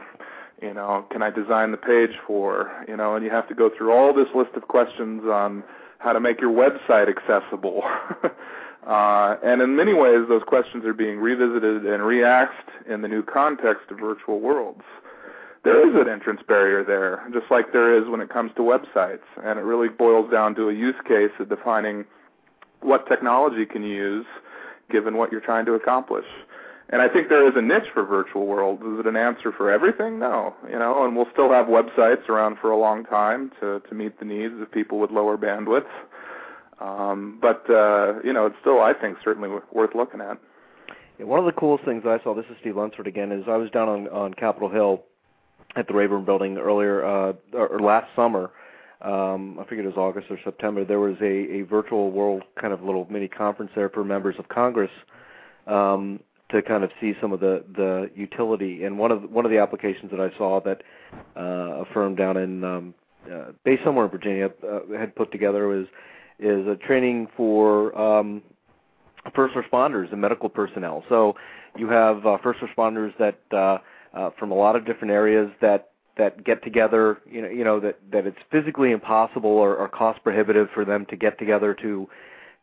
[0.61, 2.71] you know, can I design the page for?
[2.87, 5.63] You know, and you have to go through all this list of questions on
[5.99, 7.83] how to make your website accessible.
[8.87, 13.21] uh, and in many ways, those questions are being revisited and reasked in the new
[13.21, 14.83] context of virtual worlds.
[15.65, 19.27] there is an entrance barrier there, just like there is when it comes to websites.
[19.43, 22.05] And it really boils down to a use case of defining
[22.79, 24.25] what technology can you use
[24.89, 26.25] given what you're trying to accomplish.
[26.89, 28.81] And I think there is a niche for virtual worlds.
[28.83, 30.19] Is it an answer for everything?
[30.19, 30.55] No.
[30.69, 34.17] You know, and we'll still have websites around for a long time to to meet
[34.19, 35.89] the needs of people with lower bandwidth.
[36.79, 40.37] Um, but uh, you know, it's still, I think, certainly worth looking at.
[41.19, 43.57] Yeah, one of the coolest things I saw, this is Steve Lunceford again, is I
[43.57, 45.03] was down on on Capitol Hill
[45.75, 48.51] at the Rayburn Building earlier uh, or last summer.
[49.01, 50.83] Um, I figured it was August or September.
[50.83, 54.49] There was a, a virtual world kind of little mini conference there for members of
[54.49, 54.89] Congress
[55.67, 58.85] um, to kind of see some of the the utility.
[58.85, 60.81] And one of one of the applications that I saw that
[61.35, 62.93] uh, a firm down in um,
[63.31, 65.85] uh, based somewhere in Virginia uh, had put together was
[66.39, 68.41] is a training for um,
[69.35, 71.03] first responders and medical personnel.
[71.09, 71.35] So
[71.77, 73.79] you have uh, first responders that uh,
[74.17, 77.19] uh, from a lot of different areas that that get together.
[77.29, 81.05] You know, you know that that it's physically impossible or, or cost prohibitive for them
[81.09, 82.07] to get together to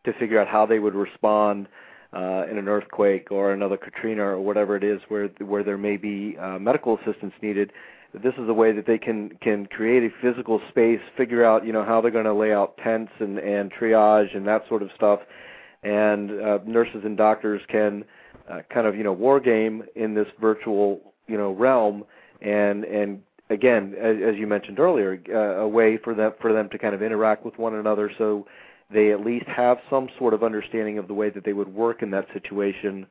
[0.05, 1.67] to figure out how they would respond
[2.13, 5.97] uh, in an earthquake or another Katrina or whatever it is where where there may
[5.97, 7.71] be uh, medical assistance needed.
[8.23, 11.73] This is a way that they can can create a physical space, figure out you
[11.73, 14.89] know how they're going to lay out tents and and triage and that sort of
[14.95, 15.19] stuff,
[15.83, 18.05] and uh, nurses and doctors can
[18.49, 22.03] uh, kind of you know war game in this virtual you know realm.
[22.41, 26.69] And and again as, as you mentioned earlier uh, a way for them for them
[26.69, 28.45] to kind of interact with one another so
[28.91, 32.01] they at least have some sort of understanding of the way that they would work
[32.01, 33.05] in that situation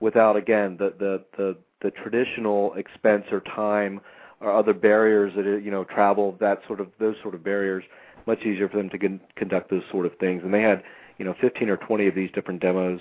[0.00, 4.00] without again the the the, the traditional expense or time
[4.40, 7.84] or other barriers that you know travel that sort of those sort of barriers
[8.26, 10.82] much easier for them to con- conduct those sort of things and they had
[11.18, 13.00] you know 15 or 20 of these different demos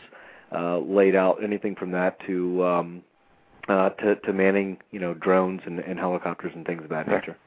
[0.51, 3.03] uh, laid out anything from that to um,
[3.67, 7.37] uh, to, to manning you know drones and, and helicopters and things of that nature.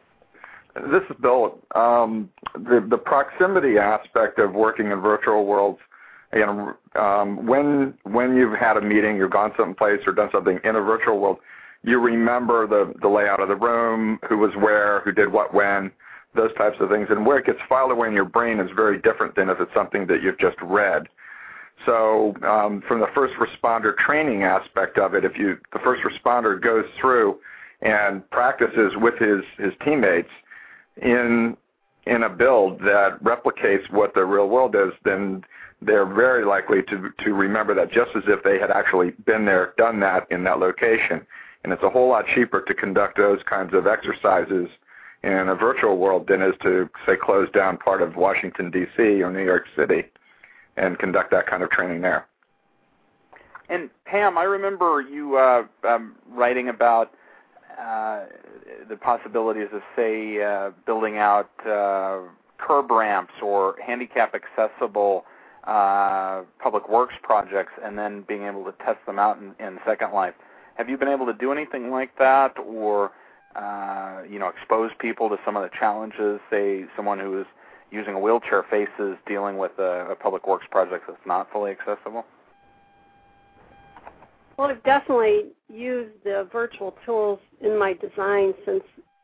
[0.74, 1.58] This is Bill.
[1.74, 5.78] Um, the the proximity aspect of working in virtual worlds,
[6.40, 10.76] know, um, when when you've had a meeting, you've gone someplace or done something in
[10.76, 11.38] a virtual world,
[11.84, 15.90] you remember the the layout of the room, who was where, who did what when,
[16.34, 18.98] those types of things, and where it gets filed away in your brain is very
[19.00, 21.08] different than if it's something that you've just read.
[21.84, 26.60] So um, from the first responder training aspect of it, if you the first responder
[26.60, 27.38] goes through
[27.80, 30.30] and practices with his his teammates
[31.00, 31.56] in
[32.06, 35.44] in a build that replicates what the real world is, then
[35.80, 39.74] they're very likely to to remember that just as if they had actually been there,
[39.76, 41.26] done that in that location.
[41.64, 44.68] And it's a whole lot cheaper to conduct those kinds of exercises
[45.22, 49.22] in a virtual world than is to say close down part of Washington D.C.
[49.22, 50.04] or New York City
[50.76, 52.26] and conduct that kind of training there.
[53.68, 57.12] And Pam, I remember you uh, um, writing about
[57.80, 58.24] uh,
[58.88, 62.18] the possibilities of, say, uh, building out uh,
[62.58, 65.24] curb ramps or handicap accessible
[65.64, 70.12] uh, public works projects and then being able to test them out in, in Second
[70.12, 70.34] Life.
[70.76, 73.12] Have you been able to do anything like that or,
[73.54, 77.46] uh, you know, expose people to some of the challenges, say, someone who is
[77.90, 82.24] using a wheelchair faces dealing with a, a public works project that's not fully accessible?
[84.56, 88.82] Well, I've definitely used the virtual tools in my design since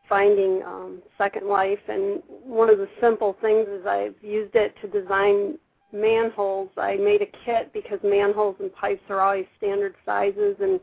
[0.08, 4.88] finding um, Second Life, and one of the simple things is I've used it to
[4.88, 5.58] design
[5.92, 6.70] manholes.
[6.76, 10.80] I made a kit because manholes and pipes are always standard sizes, and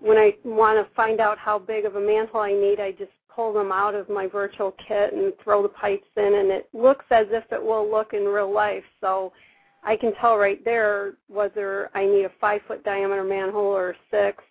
[0.00, 3.12] when I want to find out how big of a manhole I need, I just
[3.34, 7.04] pull them out of my virtual kit and throw the pipes in, and it looks
[7.10, 8.84] as if it will look in real life.
[9.00, 9.32] So
[9.82, 14.42] I can tell right there whether I need a five foot diameter manhole or six.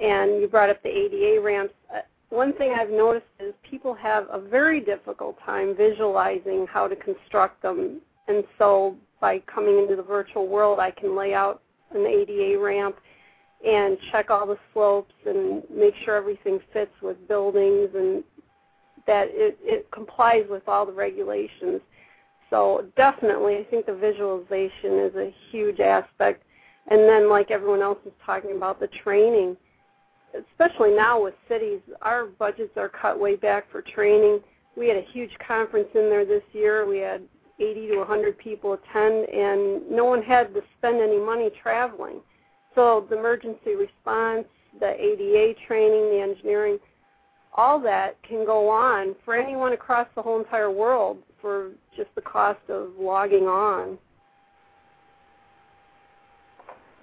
[0.00, 1.74] And you brought up the ADA ramps.
[1.94, 6.96] Uh, one thing I've noticed is people have a very difficult time visualizing how to
[6.96, 8.00] construct them.
[8.28, 11.62] And so by coming into the virtual world, I can lay out
[11.92, 12.96] an ADA ramp
[13.64, 18.22] and check all the slopes and make sure everything fits with buildings and
[19.06, 21.80] that it, it complies with all the regulations.
[22.50, 26.42] So definitely, I think the visualization is a huge aspect.
[26.88, 29.56] And then, like everyone else is talking about, the training,
[30.52, 34.40] especially now with cities, our budgets are cut way back for training.
[34.76, 36.86] We had a huge conference in there this year.
[36.86, 37.22] We had
[37.58, 42.20] 80 to 100 people attend, and no one had to spend any money traveling.
[42.76, 44.46] So the emergency response,
[44.78, 46.78] the ADA training, the engineering,
[47.54, 52.20] all that can go on for anyone across the whole entire world for just the
[52.20, 53.98] cost of logging on.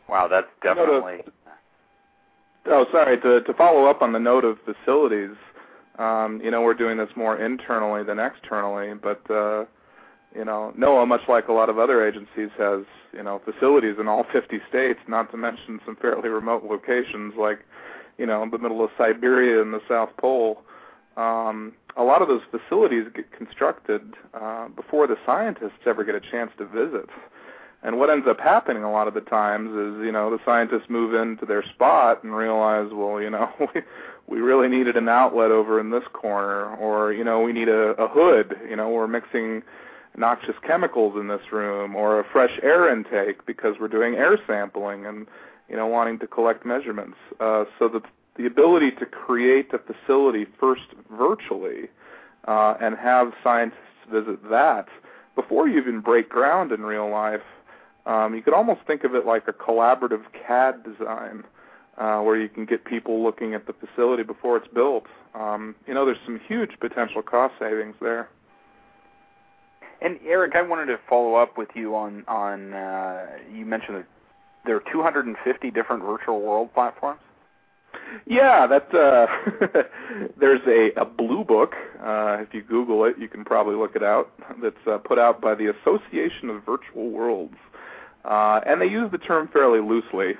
[0.08, 1.22] Wow, that's definitely.
[2.68, 3.20] Oh, sorry.
[3.22, 5.36] To to follow up on the note of facilities,
[5.98, 9.66] Um, you know, we're doing this more internally than externally, but uh,
[10.36, 12.82] you know, NOAA, much like a lot of other agencies, has
[13.14, 17.60] you know facilities in all 50 states, not to mention some fairly remote locations like
[18.18, 20.62] you know the middle of Siberia and the South Pole.
[21.16, 26.20] Um, a lot of those facilities get constructed uh, before the scientists ever get a
[26.20, 27.08] chance to visit.
[27.84, 30.90] And what ends up happening a lot of the times is, you know, the scientists
[30.90, 33.82] move into their spot and realize, well, you know, we,
[34.28, 37.90] we really needed an outlet over in this corner, or you know, we need a,
[38.02, 38.58] a hood.
[38.68, 39.62] You know, we're mixing
[40.18, 45.06] noxious chemicals in this room, or a fresh air intake because we're doing air sampling
[45.06, 45.28] and
[45.70, 47.18] you know wanting to collect measurements.
[47.40, 48.02] Uh, so the
[48.36, 51.88] the ability to create a facility first virtually
[52.48, 53.80] uh, and have scientists
[54.12, 54.88] visit that
[55.36, 57.42] before you even break ground in real life
[58.06, 61.44] um, you could almost think of it like a collaborative CAD design,
[61.98, 65.06] uh, where you can get people looking at the facility before it's built.
[65.36, 68.30] Um, you know, there's some huge potential cost savings there.
[70.04, 74.06] And Eric, I wanted to follow up with you on on uh, you mentioned that
[74.66, 77.22] there are 250 different virtual world platforms.
[78.26, 79.28] Yeah, that uh,
[80.38, 81.74] there's a, a blue book.
[82.04, 84.32] Uh, if you Google it, you can probably look it out.
[84.62, 87.56] That's uh, put out by the Association of Virtual Worlds.
[88.26, 90.36] Uh, and they use the term fairly loosely.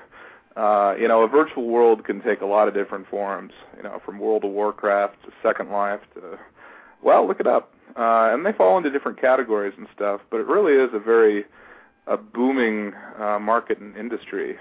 [0.56, 3.52] Uh, you know, a virtual world can take a lot of different forms.
[3.76, 6.38] You know, from World of Warcraft to Second Life to,
[7.02, 7.73] well, look it up.
[7.96, 10.20] Uh, and they fall into different categories and stuff.
[10.30, 11.44] But it really is a very
[12.06, 14.56] a booming uh, market and industry.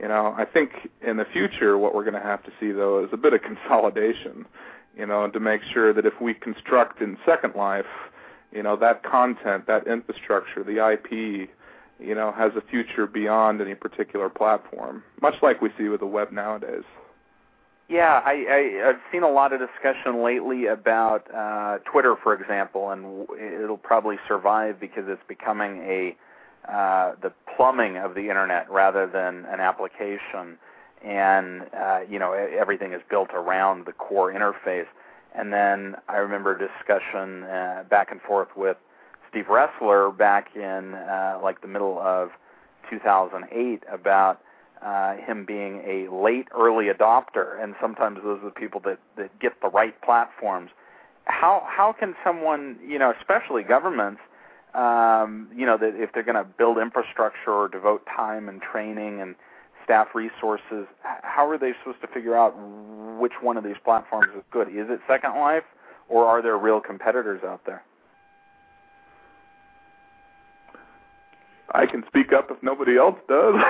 [0.00, 3.04] You know, I think in the future what we're going to have to see though
[3.04, 4.46] is a bit of consolidation.
[4.96, 7.86] You know, to make sure that if we construct in Second Life,
[8.52, 11.48] you know, that content, that infrastructure, the IP,
[12.00, 16.06] you know, has a future beyond any particular platform, much like we see with the
[16.06, 16.82] web nowadays.
[17.90, 22.90] Yeah, I, I, I've seen a lot of discussion lately about uh, Twitter, for example,
[22.90, 26.16] and it'll probably survive because it's becoming a
[26.70, 30.56] uh, the plumbing of the internet rather than an application,
[31.02, 34.86] and uh, you know everything is built around the core interface.
[35.34, 38.76] And then I remember discussion uh, back and forth with
[39.30, 42.30] Steve Ressler back in uh, like the middle of
[42.88, 44.40] 2008 about
[44.82, 49.38] uh, him being a late early adopter, and sometimes those are the people that that
[49.38, 50.70] get the right platforms.
[51.24, 54.20] How how can someone, you know, especially governments,
[54.74, 59.20] um, you know, that if they're going to build infrastructure or devote time and training
[59.20, 59.34] and
[59.84, 62.54] staff resources, how are they supposed to figure out
[63.18, 64.68] which one of these platforms is good?
[64.68, 65.64] Is it Second Life,
[66.08, 67.82] or are there real competitors out there?
[71.72, 73.54] I can speak up if nobody else does.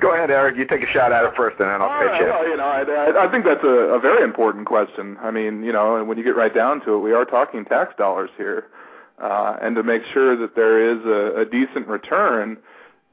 [0.00, 0.56] Go ahead, Eric.
[0.56, 2.28] You take a shot at it first, and then I'll pitch it.
[2.28, 5.16] Well, you know, I, I think that's a, a very important question.
[5.20, 7.94] I mean, you know, when you get right down to it, we are talking tax
[7.96, 8.66] dollars here,
[9.20, 12.56] uh, and to make sure that there is a, a decent return,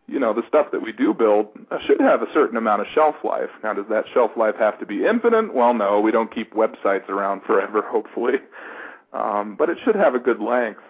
[0.08, 1.48] you know, the stuff that we do build
[1.88, 3.50] should have a certain amount of shelf life.
[3.64, 5.56] Now, does that shelf life have to be infinite?
[5.56, 6.00] Well, no.
[6.00, 8.36] We don't keep websites around forever, hopefully,
[9.14, 10.82] um, but it should have a good length.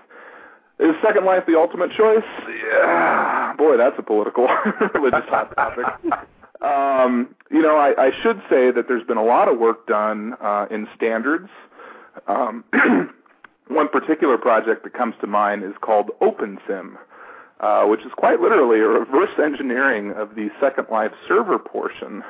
[0.81, 2.23] Is Second Life the ultimate choice?
[2.49, 3.53] Yeah.
[3.55, 4.47] Boy, that's a political,
[4.93, 5.85] religious hot topic.
[6.61, 10.35] Um, you know, I, I should say that there's been a lot of work done
[10.39, 11.49] uh, in standards.
[12.27, 12.63] Um,
[13.67, 16.97] one particular project that comes to mind is called OpenSim,
[17.61, 22.23] uh, which is quite literally a reverse engineering of the Second Life server portion.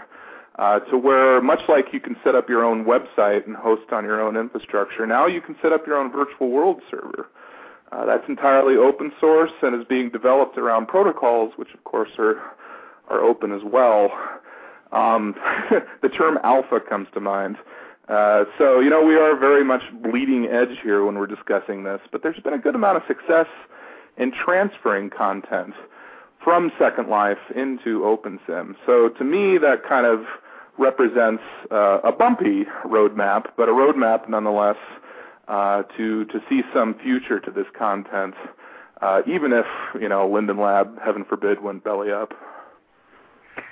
[0.58, 4.06] Uh, to where, much like you can set up your own website and host on
[4.06, 7.28] your own infrastructure, now you can set up your own virtual world server.
[7.92, 12.42] Uh, that's entirely open source and is being developed around protocols, which of course are
[13.10, 14.12] are open as well.
[14.92, 15.36] Um,
[16.02, 17.58] the term alpha comes to mind.
[18.08, 22.02] Uh, so you know we are very much bleeding edge here when we're discussing this,
[22.12, 23.48] but there's been a good amount of success
[24.18, 25.74] in transferring content
[26.44, 28.76] from Second Life into OpenSim.
[28.86, 30.26] So to me, that kind of
[30.78, 34.78] represents uh, a bumpy roadmap, but a roadmap nonetheless
[35.52, 38.34] uh, to to see some future to this content,
[39.02, 39.66] uh, even if
[40.00, 42.34] you know Linden Lab, heaven forbid, went belly up.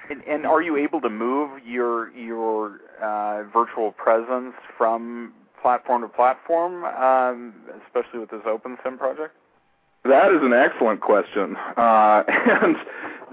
[0.10, 6.10] And, and are you able to move your your uh, virtual presence from platform to
[6.10, 7.54] platform, um,
[7.86, 9.36] especially with this OpenSim project?
[10.04, 12.76] That is an excellent question, uh, and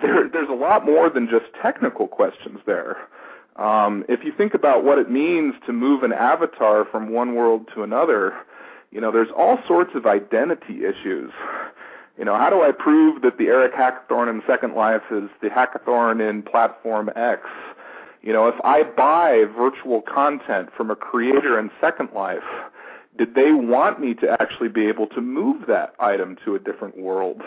[0.00, 3.08] there, there's a lot more than just technical questions there.
[3.56, 7.68] Um, if you think about what it means to move an avatar from one world
[7.74, 8.34] to another,
[8.90, 11.32] you know, there's all sorts of identity issues.
[12.18, 15.48] You know, how do I prove that the Eric Hackathorn in Second Life is the
[15.48, 17.42] Hackathorn in Platform X?
[18.22, 22.42] You know, if I buy virtual content from a creator in Second Life,
[23.16, 26.96] did they want me to actually be able to move that item to a different
[26.98, 27.42] world?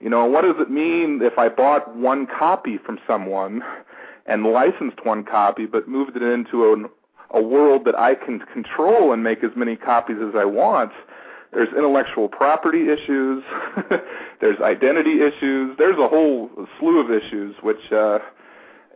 [0.00, 3.62] You know, what does it mean if I bought one copy from someone
[4.26, 6.88] and licensed one copy but moved it into
[7.30, 10.92] a, world that I can control and make as many copies as I want?
[11.52, 13.42] There's intellectual property issues.
[14.40, 15.76] there's identity issues.
[15.76, 18.20] There's a whole slew of issues which uh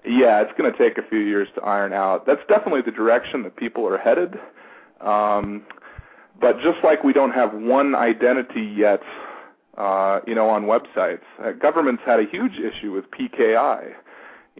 [0.05, 2.27] yeah, it's going to take a few years to iron out.
[2.27, 4.39] That's definitely the direction that people are headed.
[5.01, 5.63] Um,
[6.41, 9.03] but just like we don't have one identity yet,
[9.77, 13.93] uh, you know, on websites, uh, governments had a huge issue with PKI.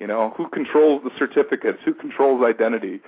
[0.01, 1.79] You know, who controls the certificates?
[1.85, 3.01] Who controls identity?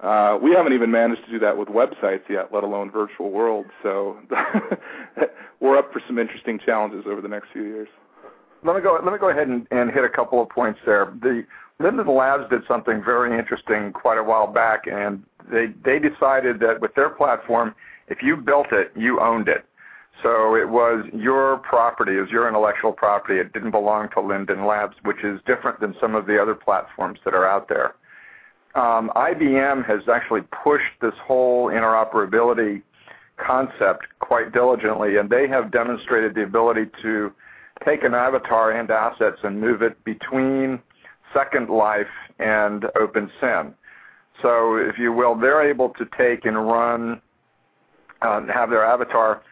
[0.00, 3.70] Uh, we haven't even managed to do that with websites yet, let alone virtual worlds.
[3.82, 4.18] So
[5.60, 7.88] we're up for some interesting challenges over the next few years.
[8.62, 8.98] Let me go.
[9.02, 11.12] Let me go ahead and, and hit a couple of points there.
[11.20, 11.46] The
[11.78, 16.80] Linden Labs did something very interesting quite a while back, and they they decided that
[16.80, 17.74] with their platform,
[18.08, 19.64] if you built it, you owned it.
[20.22, 23.38] So it was your property, it was your intellectual property.
[23.38, 27.18] It didn't belong to Linden Labs, which is different than some of the other platforms
[27.24, 27.94] that are out there.
[28.74, 32.82] Um, IBM has actually pushed this whole interoperability
[33.36, 37.32] concept quite diligently, and they have demonstrated the ability to
[37.84, 40.80] take an avatar and assets and move it between
[41.34, 42.06] Second Life
[42.38, 43.74] and OpenSim.
[44.42, 47.20] So, if you will, they're able to take and run,
[48.22, 49.42] uh, have their avatar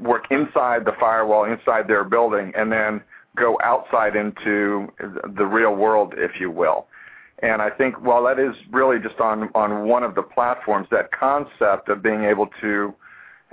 [0.00, 3.02] work inside the firewall, inside their building, and then
[3.36, 4.92] go outside into
[5.36, 6.86] the real world, if you will.
[7.40, 11.10] And I think while that is really just on, on one of the platforms, that
[11.10, 12.94] concept of being able to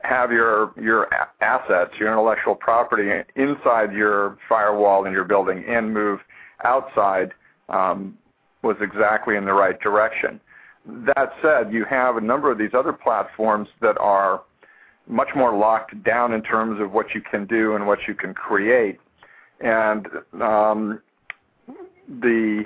[0.04, 1.08] have your your
[1.42, 6.20] assets, your intellectual property inside your firewall in your building and move
[6.64, 7.32] outside
[7.70, 8.18] um,
[8.64, 10.40] was exactly in the right direction.
[10.86, 14.42] That said, you have a number of these other platforms that are
[15.12, 18.34] much more locked down in terms of what you can do and what you can
[18.34, 19.00] create,
[19.60, 20.08] and
[20.42, 21.02] um,
[22.08, 22.66] the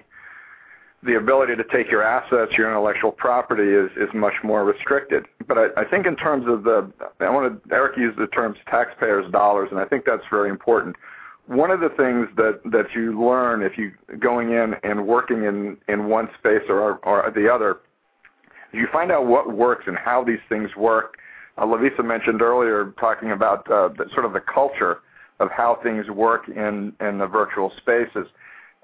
[1.03, 5.25] the ability to take your assets, your intellectual property, is is much more restricted.
[5.47, 6.89] But I, I think in terms of the,
[7.19, 10.95] I want to Eric used the terms taxpayers' dollars, and I think that's very important
[11.47, 15.77] one of the things that that you learn if you going in and working in
[15.87, 17.79] in one space or or the other,
[18.71, 21.17] you find out what works and how these things work.
[21.57, 24.99] Uh, Lovisa mentioned earlier talking about uh, the, sort of the culture
[25.39, 28.27] of how things work in in the virtual spaces.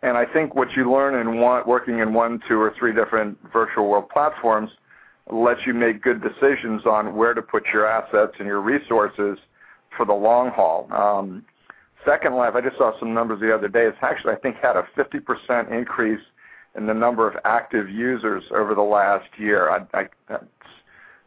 [0.03, 3.37] And I think what you learn in one, working in one, two, or three different
[3.53, 4.71] virtual world platforms
[5.29, 9.37] lets you make good decisions on where to put your assets and your resources
[9.95, 10.91] for the long haul.
[10.91, 11.45] Um,
[12.05, 13.85] Second Life, I just saw some numbers the other day.
[13.85, 16.21] It's actually, I think, had a 50% increase
[16.75, 19.69] in the number of active users over the last year.
[19.69, 20.37] I, I,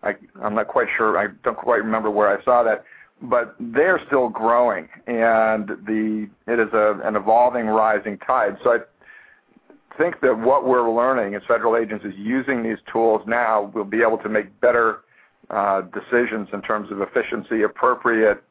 [0.05, 1.19] I, I'm not quite sure.
[1.19, 2.85] I don't quite remember where I saw that,
[3.23, 8.59] but they're still growing, and the it is a, an evolving, rising tide.
[8.63, 8.79] So I
[9.97, 14.03] think that what we're learning as federal agents is using these tools now, we'll be
[14.03, 15.01] able to make better
[15.51, 18.43] uh, decisions in terms of efficiency, appropriate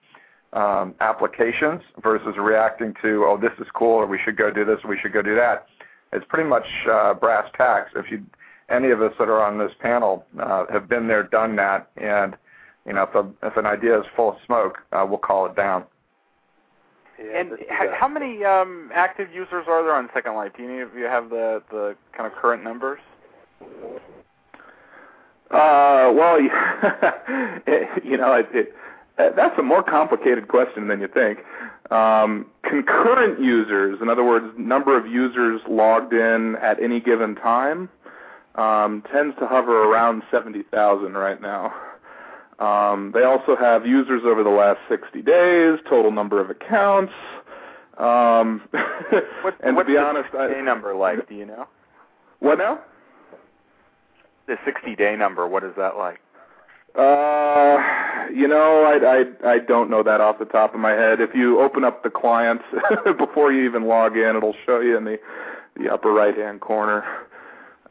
[0.54, 4.80] um, applications versus reacting to, oh, this is cool, or we should go do this,
[4.84, 5.68] or we should go do that.
[6.12, 7.92] It's pretty much uh, brass tacks.
[7.96, 8.24] If you,
[8.74, 12.36] any of us that are on this panel uh, have been there, done that, and
[12.86, 15.56] you know, if, a, if an idea is full of smoke, uh, we'll call it
[15.56, 15.86] down.
[17.20, 20.54] Yeah, and how many um, active users are there on Second Life?
[20.58, 23.00] Do you, you have the the kind of current numbers?
[25.52, 26.42] Uh, well,
[28.04, 28.74] you know, it, it
[29.20, 31.40] uh, that's a more complicated question than you think.
[31.92, 37.90] Um, concurrent users, in other words, number of users logged in at any given time,
[38.56, 41.74] um, tends to hover around 70,000 right now.
[42.60, 47.14] Um, they also have users over the last 60 days, total number of accounts.
[47.98, 48.62] Um,
[49.42, 51.28] what, and what's to be the honest, day number like?
[51.28, 51.68] Do you know?
[52.40, 52.80] What now?
[54.48, 55.48] The 60 day number.
[55.48, 56.20] What is that like?
[56.96, 61.20] Uh, you know, I, I I don't know that off the top of my head.
[61.20, 62.62] If you open up the client
[63.18, 65.20] before you even log in, it'll show you in the
[65.76, 67.04] the upper right hand corner.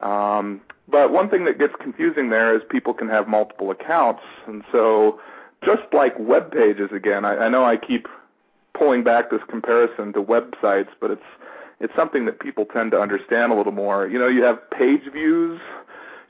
[0.03, 4.63] Um, but one thing that gets confusing there is people can have multiple accounts, and
[4.73, 5.21] so
[5.65, 8.09] just like web pages again, I, I know I keep
[8.75, 11.23] pulling back this comparison to websites, but it's
[11.81, 14.07] it's something that people tend to understand a little more.
[14.07, 15.61] You know, you have page views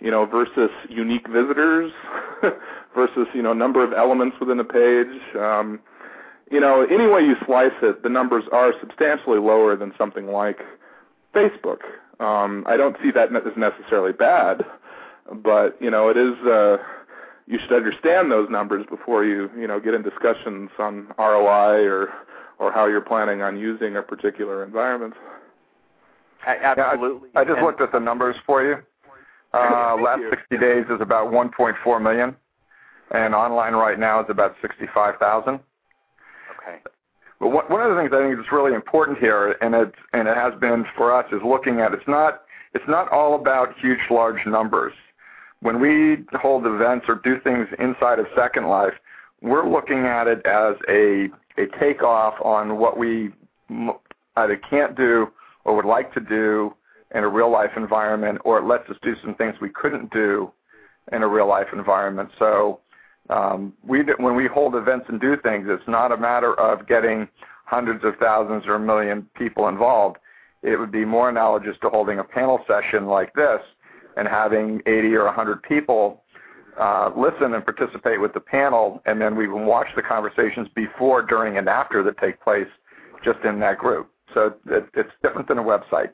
[0.03, 1.93] you know, versus unique visitors,
[2.95, 5.37] versus you know number of elements within a page.
[5.39, 5.79] Um,
[6.51, 10.59] you know, any way you slice it, the numbers are substantially lower than something like
[11.35, 11.79] Facebook.
[12.23, 14.65] Um, I don't see that as necessarily bad,
[15.43, 16.35] but you know, it is.
[16.47, 16.77] Uh,
[17.49, 22.11] you should understand those numbers before you you know get in discussions on ROI or
[22.59, 25.15] or how you're planning on using a particular environment.
[26.47, 27.31] Absolutely.
[27.35, 28.77] Yeah, I, I, just and, looked at the numbers for you.
[29.55, 30.31] Uh, last you.
[30.31, 32.35] 60 days is about 1.4 million,
[33.11, 35.61] and online right now is about 65,000.
[36.57, 36.79] Okay.
[37.43, 40.37] But one of the things I think is really important here, and it and it
[40.37, 44.47] has been for us, is looking at it's not it's not all about huge large
[44.47, 44.93] numbers.
[45.59, 48.93] When we hold events or do things inside of Second Life,
[49.41, 53.33] we're looking at it as a a takeoff on what we
[54.37, 55.27] either can't do
[55.65, 56.73] or would like to do
[57.13, 60.53] in a real life environment, or it lets us do some things we couldn't do
[61.11, 62.31] in a real life environment.
[62.39, 62.79] So
[63.31, 67.29] um, we when we hold events and do things, it's not a matter of getting
[67.65, 70.19] hundreds of thousands or a million people involved.
[70.63, 73.61] It would be more analogous to holding a panel session like this
[74.17, 76.23] and having 80 or 100 people
[76.79, 81.23] uh, listen and participate with the panel, and then we can watch the conversations before,
[81.23, 82.69] during, and after that take place
[83.25, 84.11] just in that group.
[84.35, 86.11] So it, it's different than a website.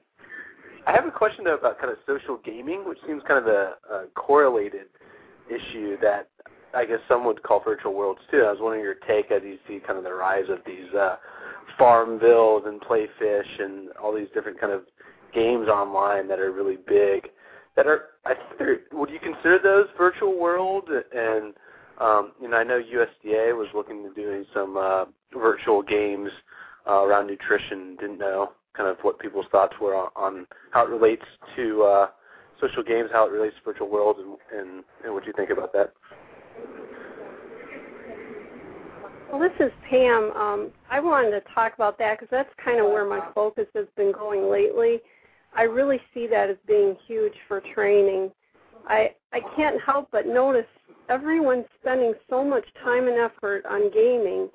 [0.86, 3.74] I have a question though about kind of social gaming, which seems kind of a,
[3.92, 4.86] a correlated
[5.48, 6.28] issue that
[6.74, 8.42] I guess some would call virtual worlds too.
[8.42, 11.16] I was wondering your take as you see kind of the rise of these uh,
[11.78, 14.82] Farmville and Playfish and all these different kind of
[15.32, 17.30] games online that are really big.
[17.76, 20.88] That are, I think, would you consider those virtual world?
[21.14, 21.54] And
[21.98, 26.30] um, you know, I know USDA was looking to doing some uh, virtual games
[26.86, 27.96] uh, around nutrition.
[28.00, 31.24] Didn't know kind of what people's thoughts were on, on how it relates
[31.56, 32.06] to uh,
[32.60, 35.72] social games, how it relates to virtual worlds, and, and, and what you think about
[35.72, 35.92] that.
[39.30, 40.32] Well, this is Pam.
[40.32, 43.86] Um, I wanted to talk about that because that's kind of where my focus has
[43.94, 45.00] been going lately.
[45.54, 48.30] I really see that as being huge for training.
[48.86, 50.66] I I can't help but notice
[51.10, 54.48] everyone's spending so much time and effort on gaming,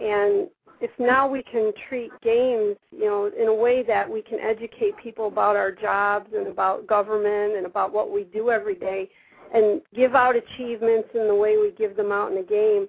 [0.00, 0.48] and
[0.80, 4.96] if now we can treat games, you know, in a way that we can educate
[4.96, 9.08] people about our jobs and about government and about what we do every day,
[9.54, 12.88] and give out achievements in the way we give them out in a game,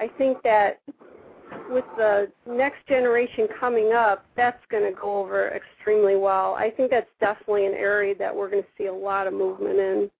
[0.00, 0.80] I think that
[1.68, 6.54] with the next generation coming up, that's going to go over extremely well.
[6.54, 9.78] I think that's definitely an area that we're going to see a lot of movement
[9.78, 10.10] in.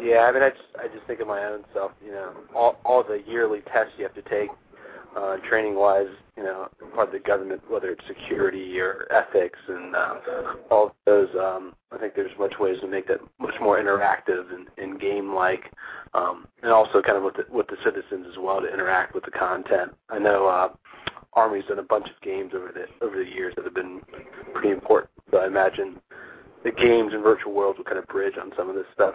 [0.00, 1.92] Yeah, I mean, I just I just think of my own self.
[2.04, 4.50] You know, all all the yearly tests you have to take,
[5.16, 6.08] uh, training wise.
[6.36, 10.14] You know, part of the government, whether it's security or ethics and uh,
[10.70, 11.28] all of those.
[11.34, 15.34] Um, I think there's much ways to make that much more interactive and, and game
[15.34, 15.72] like,
[16.12, 19.24] um, and also kind of with the, with the citizens as well to interact with
[19.24, 19.92] the content.
[20.10, 20.68] I know uh,
[21.32, 24.02] Army's done a bunch of games over the over the years that have been
[24.52, 25.10] pretty important.
[25.30, 26.00] So I imagine
[26.64, 29.14] the games and virtual worlds will kind of bridge on some of this stuff.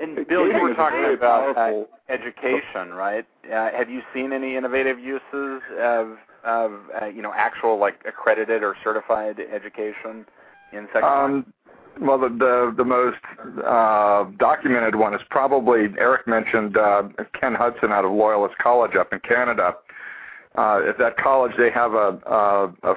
[0.00, 3.26] And Bill, you were talking about uh, education, right?
[3.46, 8.62] Uh, have you seen any innovative uses of, of uh, you know, actual like accredited
[8.62, 10.24] or certified education
[10.72, 11.04] in second?
[11.04, 11.52] Um,
[12.00, 13.18] well, the the, the most
[13.64, 19.12] uh, documented one is probably Eric mentioned uh, Ken Hudson out of Loyalist College up
[19.12, 19.74] in Canada.
[20.56, 22.94] Uh, at that college, they have a, a, a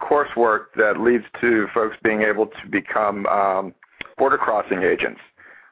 [0.00, 3.74] coursework that leads to folks being able to become um,
[4.16, 5.20] border crossing agents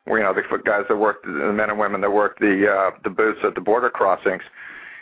[0.09, 3.11] you know the guys that work the men and women that work the uh, the
[3.11, 4.43] booths at the border crossings,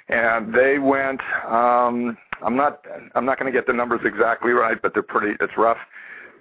[0.08, 1.20] and they went.
[1.46, 2.84] Um, I'm not
[3.14, 5.36] I'm not going to get the numbers exactly right, but they're pretty.
[5.40, 5.78] It's rough.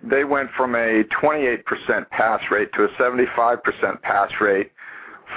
[0.03, 4.72] They went from a 28% pass rate to a 75% pass rate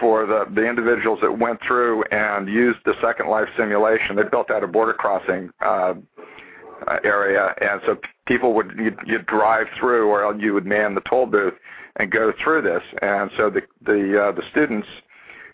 [0.01, 4.16] for the the individuals that went through and used the Second Life simulation.
[4.16, 5.95] They built out a border crossing uh,
[7.05, 11.26] area, and so people would you'd, you'd drive through, or you would man the toll
[11.26, 11.55] booth
[11.99, 12.82] and go through this.
[13.03, 14.88] And so the the uh, the students,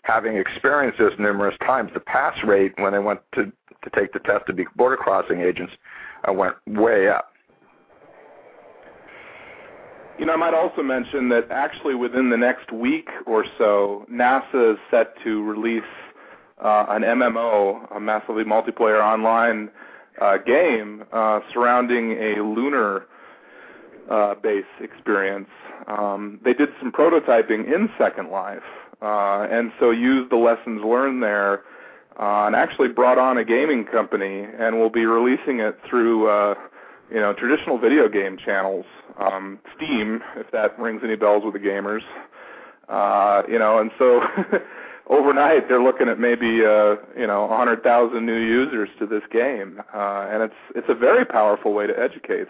[0.03, 3.51] having experienced this numerous times, the pass rate when they went to
[3.83, 5.73] to take the test to be border crossing agents
[6.27, 7.31] uh, went way up.
[10.17, 14.73] You know, I might also mention that actually within the next week or so, NASA
[14.73, 15.83] is set to release
[16.63, 19.69] uh, an MMO, a massively multiplayer online
[20.21, 23.07] uh, game uh, surrounding a lunar
[24.09, 25.49] uh, base experience
[25.87, 28.63] um, they did some prototyping in Second Life,
[29.01, 31.63] uh, and so used the lessons learned there,
[32.19, 36.55] uh, and actually brought on a gaming company, and will be releasing it through, uh,
[37.11, 38.85] you know, traditional video game channels,
[39.19, 42.01] um, Steam, if that rings any bells with the gamers,
[42.89, 44.25] uh, you know, and so.
[45.07, 50.27] overnight they're looking at maybe uh, you know 100,000 new users to this game, uh,
[50.31, 52.47] and it's it's a very powerful way to educate.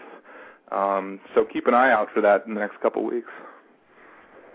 [0.72, 3.30] Um, so keep an eye out for that in the next couple of weeks.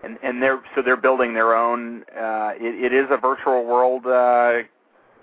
[0.04, 2.04] And and they're so they're building their own.
[2.18, 4.64] Uh, it, it is a virtual world uh,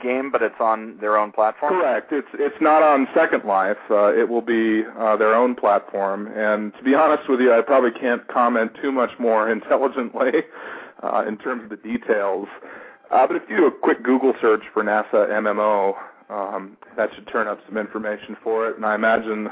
[0.01, 1.73] game, but it's on their own platform.
[1.75, 2.13] Correct.
[2.13, 3.79] It's it's not on Second Life.
[3.91, 6.29] Uh, it will be uh, their own platform.
[6.29, 10.43] And to be honest with you, I probably can't comment too much more intelligently
[11.03, 12.49] uh, in terms of the details.
[13.11, 15.95] Uh, but if you do a quick Google search for NASA MMO,
[16.31, 18.77] um, that should turn up some information for it.
[18.77, 19.49] And I imagine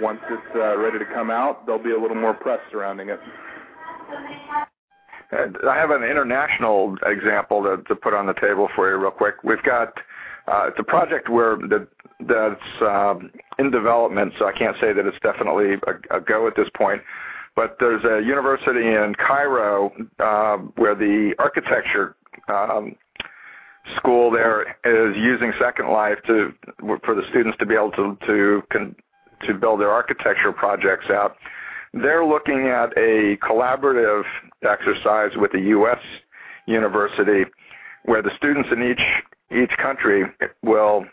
[0.00, 3.20] once it's uh, ready to come out, there'll be a little more press surrounding it.
[5.30, 9.44] I have an international example to, to put on the table for you real quick.
[9.44, 9.92] We've got
[10.46, 11.86] uh, it's a project where the,
[12.20, 16.56] that's um, in development, so I can't say that it's definitely a, a go at
[16.56, 17.02] this point.
[17.54, 22.16] But there's a university in Cairo uh, where the architecture
[22.48, 22.94] um,
[23.96, 26.54] school there is using Second Life to
[27.04, 28.62] for the students to be able to to
[29.46, 31.36] to build their architecture projects out.
[31.94, 34.24] They're looking at a collaborative
[34.62, 35.98] exercise with a U.S.
[36.66, 37.44] university
[38.04, 39.02] where the students in each
[39.50, 40.24] each country
[40.62, 41.06] will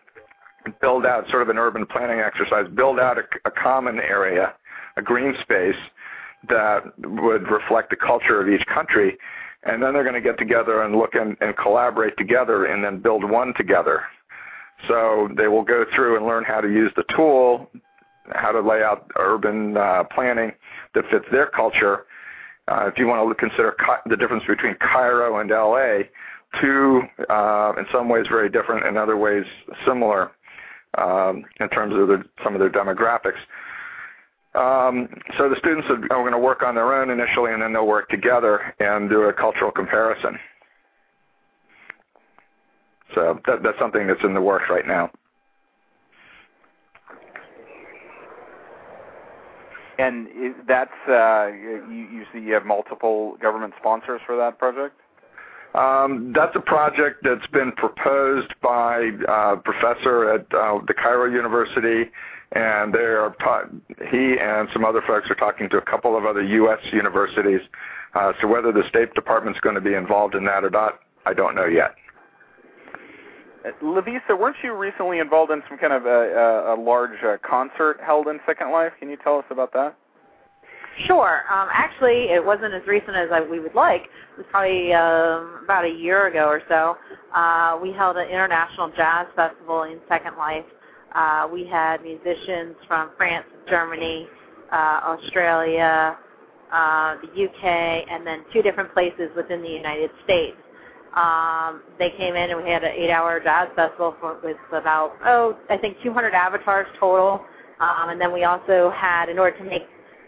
[0.82, 4.54] build out sort of an urban planning exercise, build out a, a common area,
[4.98, 5.76] a green space
[6.50, 9.18] that would reflect the culture of each country,
[9.64, 13.00] and then they're going to get together and look and, and collaborate together and then
[13.00, 14.04] build one together.
[14.88, 17.70] So they will go through and learn how to use the tool
[18.34, 20.52] how to lay out urban uh, planning
[20.94, 22.06] that fits their culture.
[22.68, 23.76] Uh, if you want to consider
[24.08, 26.08] the difference between Cairo and LA,
[26.60, 29.46] two uh, in some ways very different, in other ways
[29.86, 30.32] similar
[30.98, 33.40] um, in terms of some of their demographics.
[34.56, 37.74] Um, so the students are, are going to work on their own initially, and then
[37.74, 40.40] they'll work together and do a cultural comparison.
[43.14, 45.12] So that, that's something that's in the works right now.
[49.98, 50.28] And
[50.68, 55.00] that's uh, you, you see you have multiple government sponsors for that project.
[55.76, 61.30] Um, that's a project that's been proposed by uh, a professor at uh, the Cairo
[61.30, 62.10] University,
[62.54, 63.66] and they are ta-
[64.10, 66.80] he and some other folks are talking to a couple of other U.S.
[66.94, 67.60] universities.
[68.14, 71.34] Uh, so whether the State Department's going to be involved in that or not, I
[71.34, 71.96] don't know yet.
[73.82, 78.00] Lovisa, weren't you recently involved in some kind of a, a, a large uh, concert
[78.06, 78.94] held in Second Life?
[79.00, 79.96] Can you tell us about that?
[81.06, 81.44] Sure.
[81.52, 84.04] Um, actually, it wasn't as recent as I, we would like.
[84.04, 86.98] It was probably um, about a year ago or so.
[87.34, 90.66] Uh, we held an international jazz festival in Second Life.
[91.14, 94.28] Uh, we had musicians from France, Germany,
[94.72, 96.18] uh, Australia,
[96.72, 97.64] uh, the UK,
[98.10, 100.58] and then two different places within the United States.
[101.16, 105.58] Um, they came in and we had an eight-hour jazz festival for, with about oh
[105.70, 107.46] I think 200 avatars total,
[107.80, 109.84] um, and then we also had in order to make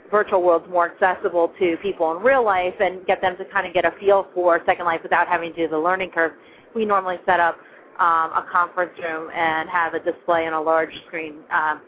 [0.09, 3.73] virtual worlds more accessible to people in real life and get them to kind of
[3.73, 6.31] get a feel for Second Life without having to do the learning curve.
[6.73, 7.57] We normally set up
[7.99, 11.79] um, a conference room and have a display on a large screen, uh,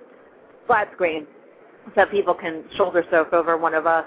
[0.67, 1.25] flat screen,
[1.95, 4.05] so people can shoulder surf over one of us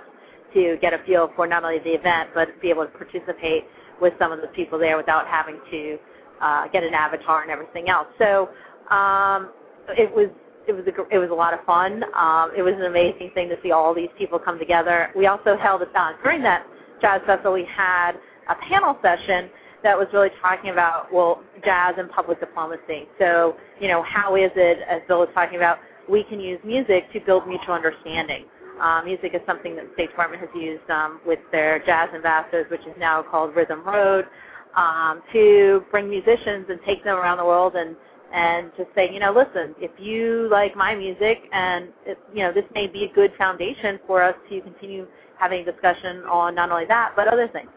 [0.54, 3.64] to get a feel for not only the event but be able to participate
[4.02, 5.98] with some of the people there without having to
[6.42, 8.08] uh, get an avatar and everything else.
[8.18, 8.50] So
[8.90, 9.50] um,
[9.90, 10.28] it was
[10.68, 12.04] it was a it was a lot of fun.
[12.14, 15.10] Um, it was an amazing thing to see all these people come together.
[15.16, 16.66] We also held uh, during that
[17.00, 18.12] jazz festival we had
[18.48, 19.48] a panel session
[19.82, 23.08] that was really talking about well jazz and public diplomacy.
[23.18, 25.78] So you know how is it as Bill was talking about
[26.08, 28.44] we can use music to build mutual understanding.
[28.82, 32.68] Uh, music is something that the State Department has used um, with their jazz ambassadors,
[32.68, 34.26] which is now called Rhythm Road,
[34.74, 37.96] um, to bring musicians and take them around the world and
[38.34, 42.50] and just say, you know, listen, if you like my music, and it, you know,
[42.50, 45.06] this may be a good foundation for us to continue
[45.38, 47.68] having discussion on not only that but other things.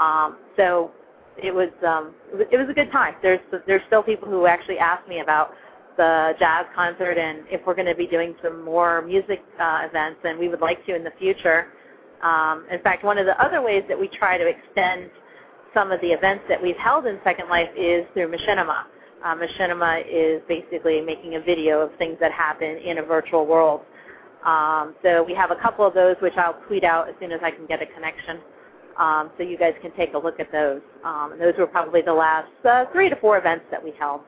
[0.00, 0.90] Um, so
[1.42, 2.12] it was um,
[2.50, 3.14] it was a good time.
[3.22, 5.54] There's there's still people who actually ask me about
[5.96, 10.20] the jazz concert and if we're going to be doing some more music uh, events,
[10.24, 11.68] and we would like to in the future.
[12.22, 15.10] Um, in fact, one of the other ways that we try to extend
[15.74, 18.84] some of the events that we've held in Second Life is through Machinima.
[19.24, 23.82] Uh, Machinima is basically making a video of things that happen in a virtual world.
[24.44, 27.40] Um, so we have a couple of those which I'll tweet out as soon as
[27.42, 28.38] I can get a connection.
[28.96, 30.80] Um, so you guys can take a look at those.
[31.04, 34.20] Um, those were probably the last uh, three to four events that we held.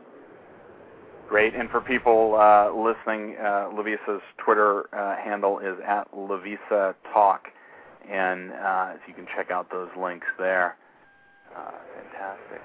[1.29, 1.55] Great.
[1.57, 7.49] And for people uh, listening, uh, Lovisa's Twitter uh, handle is at Lovisa Talk,
[8.09, 10.77] and uh, so you can check out those links there.
[11.57, 12.63] Uh, fantastic.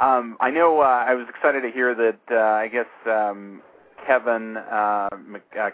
[0.00, 3.62] Um, I know uh, I was excited to hear that uh, I guess um,
[4.06, 4.58] Kevin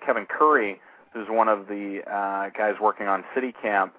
[0.06, 0.80] Kevin Curry,
[1.12, 2.00] who's one of the
[2.56, 3.92] guys working on City Camp,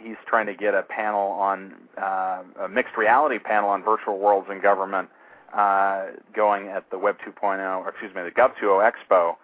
[0.00, 4.60] he's trying to get a panel on a mixed reality panel on virtual worlds in
[4.60, 5.08] government
[5.52, 9.34] uh, going at the Web 2.0, or excuse me, the Gov 2.0 Expo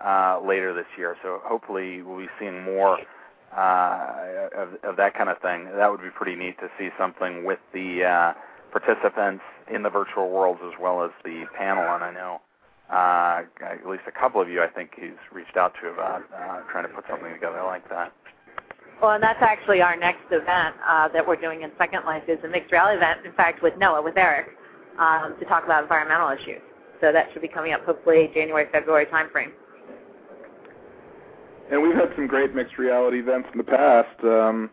[0.00, 1.16] uh, later this year.
[1.22, 2.98] So hopefully we'll be seeing more
[3.56, 5.66] uh, of, of that kind of thing.
[5.76, 8.32] That would be pretty neat to see something with the uh,
[8.72, 9.42] participants
[9.72, 11.84] in the virtual worlds as well as the panel.
[11.94, 12.40] And I know
[12.90, 16.60] uh, at least a couple of you, I think, he's reached out to about uh,
[16.70, 18.12] trying to put something together like that.
[19.00, 20.76] Well, and that's actually our next event
[21.12, 23.24] that we're doing in Second Life is a mixed reality event.
[23.24, 24.48] In fact, with NOAA, with Eric,
[24.98, 26.62] um, to talk about environmental issues.
[27.00, 29.50] So that should be coming up hopefully January, February timeframe.
[31.70, 34.22] And we've had some great mixed reality events in the past.
[34.22, 34.70] Um,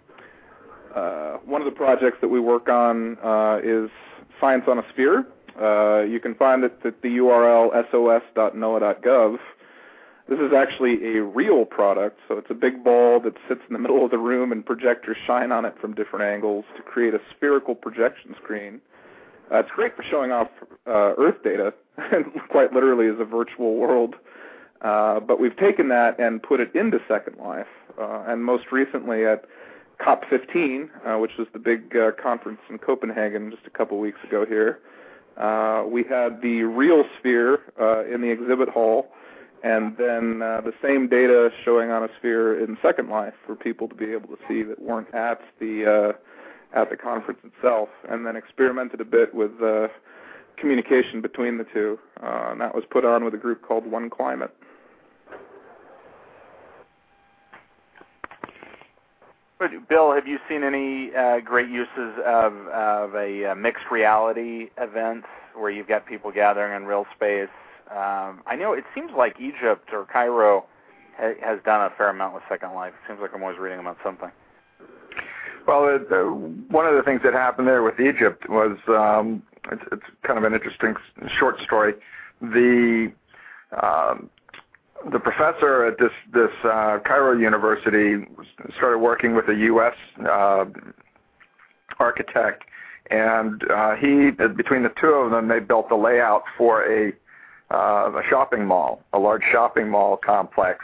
[0.93, 3.89] uh, one of the projects that we work on uh, is
[4.39, 5.25] Science on a Sphere.
[5.59, 9.37] Uh, you can find it at the URL sos.noaa.gov.
[10.29, 13.79] This is actually a real product, so it's a big ball that sits in the
[13.79, 17.19] middle of the room and projectors shine on it from different angles to create a
[17.35, 18.79] spherical projection screen.
[19.51, 20.47] Uh, it's great for showing off
[20.87, 21.73] uh, Earth data,
[22.49, 24.15] quite literally as a virtual world.
[24.81, 27.67] Uh, but we've taken that and put it into Second Life,
[27.99, 29.45] uh, and most recently at
[29.99, 34.45] COP15, uh, which was the big uh, conference in Copenhagen just a couple weeks ago
[34.45, 34.79] here.
[35.85, 37.55] We had the real sphere
[38.11, 39.09] in the exhibit hall,
[39.63, 43.95] and then the same data showing on a sphere in Second Life for people to
[43.95, 46.15] be able to see that weren't at the
[46.73, 49.51] at the conference itself, and then experimented a bit with
[50.61, 54.09] communication between the two, uh, and that was put on with a group called One
[54.09, 54.55] Climate.
[59.89, 65.23] Bill, have you seen any uh, great uses of, of a uh, mixed reality event
[65.53, 67.49] where you've got people gathering in real space?
[67.91, 70.65] Um, I know it seems like Egypt or Cairo
[71.15, 72.93] ha- has done a fair amount with Second Life.
[72.93, 74.31] It seems like I'm always reading about something.
[75.67, 76.23] Well, it, uh,
[76.73, 80.43] one of the things that happened there with Egypt was um, it's, it's kind of
[80.43, 80.95] an interesting
[81.37, 81.93] short story.
[82.41, 83.11] The
[83.81, 84.29] um,
[85.11, 88.25] the professor at this this uh, Cairo University
[88.77, 89.95] started working with a U.S.
[90.27, 90.65] Uh,
[91.99, 92.63] architect,
[93.09, 97.13] and uh, he between the two of them they built the layout for a
[97.73, 100.83] uh, a shopping mall, a large shopping mall complex,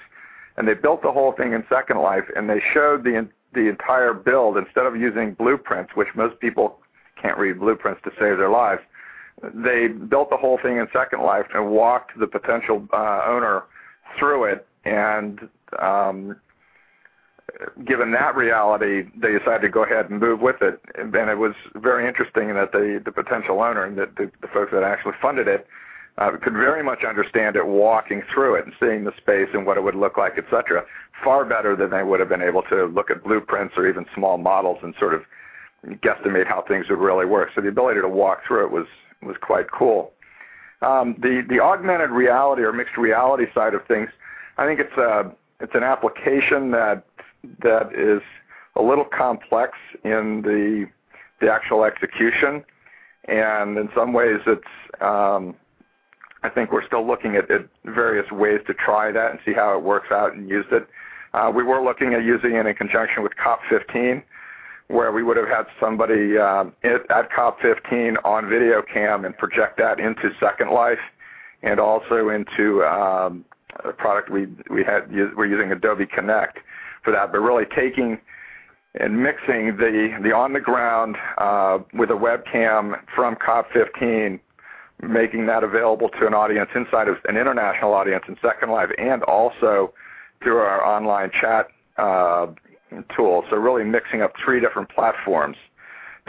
[0.56, 3.16] and they built the whole thing in Second Life, and they showed the
[3.58, 6.80] the entire build instead of using blueprints, which most people
[7.22, 8.82] can't read blueprints to save their lives.
[9.54, 13.64] They built the whole thing in Second Life and walked the potential uh, owner
[14.18, 15.50] through it, and
[15.80, 16.36] um,
[17.86, 20.80] given that reality, they decided to go ahead and move with it.
[20.96, 24.72] And, it was very interesting that the the potential owner and the, the, the folks
[24.72, 25.68] that actually funded it
[26.18, 29.78] uh, could very much understand it walking through it and seeing the space and what
[29.78, 30.84] it would look like, etc.
[31.24, 34.38] Far better than they would have been able to look at blueprints or even small
[34.38, 35.24] models and sort of
[35.86, 37.50] guesstimate how things would really work.
[37.56, 38.88] So the ability to walk through it was
[39.24, 40.14] was quite cool.
[40.82, 44.10] Um, the the augmented reality or mixed reality side of things,
[44.58, 47.04] I think it's a it's an application that
[47.64, 48.22] that is
[48.76, 50.88] a little complex in the
[51.42, 52.64] the actual execution,
[53.26, 55.56] and in some ways it's um,
[56.44, 59.76] I think we're still looking at, at various ways to try that and see how
[59.76, 60.88] it works out and use it.
[61.38, 64.24] Uh, we were looking at using it in conjunction with COP15,
[64.88, 70.00] where we would have had somebody uh, at COP15 on video cam and project that
[70.00, 70.98] into Second Life
[71.62, 73.46] and also into um,
[73.86, 76.58] a product we we had we're using Adobe Connect
[77.04, 78.18] for that, but really taking
[79.00, 84.40] and mixing the the on the ground uh, with a webcam from COP15,
[85.04, 89.22] making that available to an audience inside of an international audience in Second Life, and
[89.24, 89.94] also
[90.48, 91.68] through our online chat
[91.98, 92.48] uh,
[93.14, 93.44] tool.
[93.50, 95.58] So really mixing up three different platforms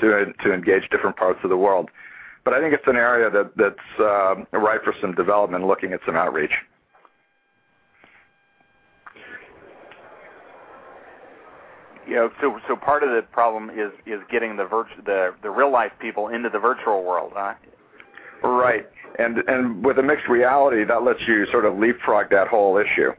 [0.00, 1.88] to to engage different parts of the world.
[2.44, 6.00] But I think it's an area that that's uh, ripe for some development, looking at
[6.04, 6.50] some outreach.
[12.08, 15.70] Yeah, so so part of the problem is is getting the virtu- the the real
[15.70, 17.54] life people into the virtual world, huh?
[18.42, 18.88] Right,
[19.20, 23.12] and and with a mixed reality, that lets you sort of leapfrog that whole issue.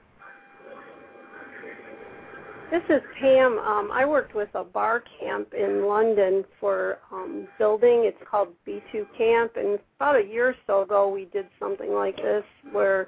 [2.71, 3.57] This is Pam.
[3.57, 8.03] Um, I worked with a bar camp in London for um, building.
[8.05, 12.17] It's called B2 Camp, and about a year or so ago, we did something like
[12.17, 13.07] this where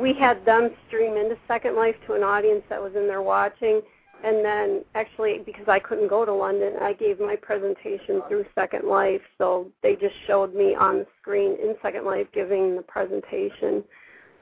[0.00, 3.82] we had them stream into Second Life to an audience that was in there watching.
[4.22, 8.84] and then actually because I couldn't go to London, I gave my presentation through Second
[8.84, 9.22] Life.
[9.38, 13.82] So they just showed me on the screen in Second Life giving the presentation.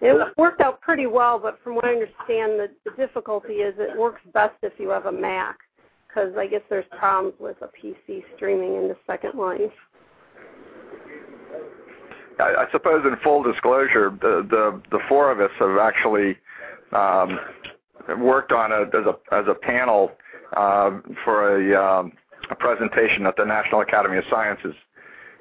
[0.01, 3.99] It worked out pretty well, but from what I understand, the, the difficulty is it
[3.99, 5.57] works best if you have a Mac,
[6.07, 9.73] because I guess there's problems with a PC streaming into Second Life.
[12.39, 16.37] I, I suppose, in full disclosure, the the, the four of us have actually
[16.93, 17.39] um,
[18.19, 20.13] worked on it as a as a panel
[20.55, 22.13] uh, for a, um,
[22.51, 24.75] a presentation at the National Academy of Sciences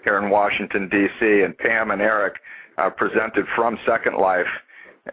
[0.06, 1.42] here in Washington D.C.
[1.42, 2.36] And Pam and Eric
[2.78, 4.48] uh, presented from Second Life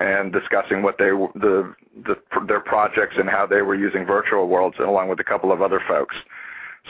[0.00, 1.74] and discussing what they the,
[2.06, 5.60] the their projects and how they were using virtual worlds, along with a couple of
[5.60, 6.16] other folks.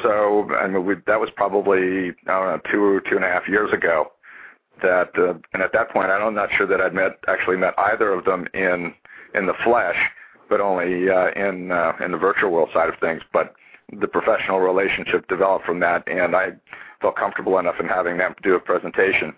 [0.02, 3.48] So, I mean, we, that was probably I don't know two two and a half
[3.48, 4.12] years ago.
[4.82, 8.12] That uh, and at that point, I'm not sure that I'd met actually met either
[8.12, 8.94] of them in
[9.34, 9.96] in the flesh,
[10.48, 13.22] but only uh, in uh, in the virtual world side of things.
[13.32, 13.54] But
[14.00, 16.52] the professional relationship developed from that, and I
[17.00, 19.34] felt comfortable enough in having them do a presentation.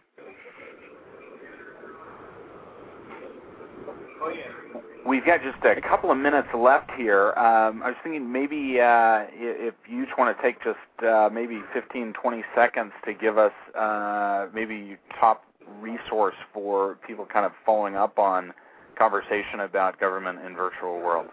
[5.06, 7.34] We've got just a couple of minutes left here.
[7.36, 11.60] Um, I was thinking maybe uh, if you each want to take just uh, maybe
[11.74, 15.44] 15, 20 seconds to give us uh, maybe your top
[15.78, 18.54] resource for people kind of following up on
[18.98, 21.30] conversation about government in virtual worlds.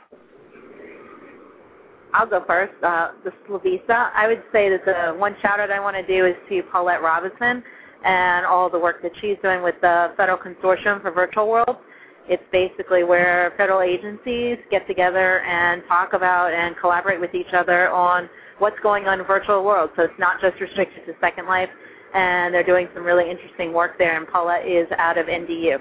[2.13, 2.73] I'll go first.
[2.83, 4.11] Uh, this is Lovisa.
[4.13, 7.01] I would say that the one shout out I want to do is to Paulette
[7.01, 7.63] Robinson
[8.03, 11.79] and all the work that she's doing with the Federal Consortium for Virtual Worlds.
[12.27, 17.89] It's basically where federal agencies get together and talk about and collaborate with each other
[17.89, 19.91] on what's going on in virtual worlds.
[19.95, 21.69] So it's not just restricted to Second Life,
[22.13, 24.15] and they're doing some really interesting work there.
[24.17, 25.79] And Paula is out of NDU.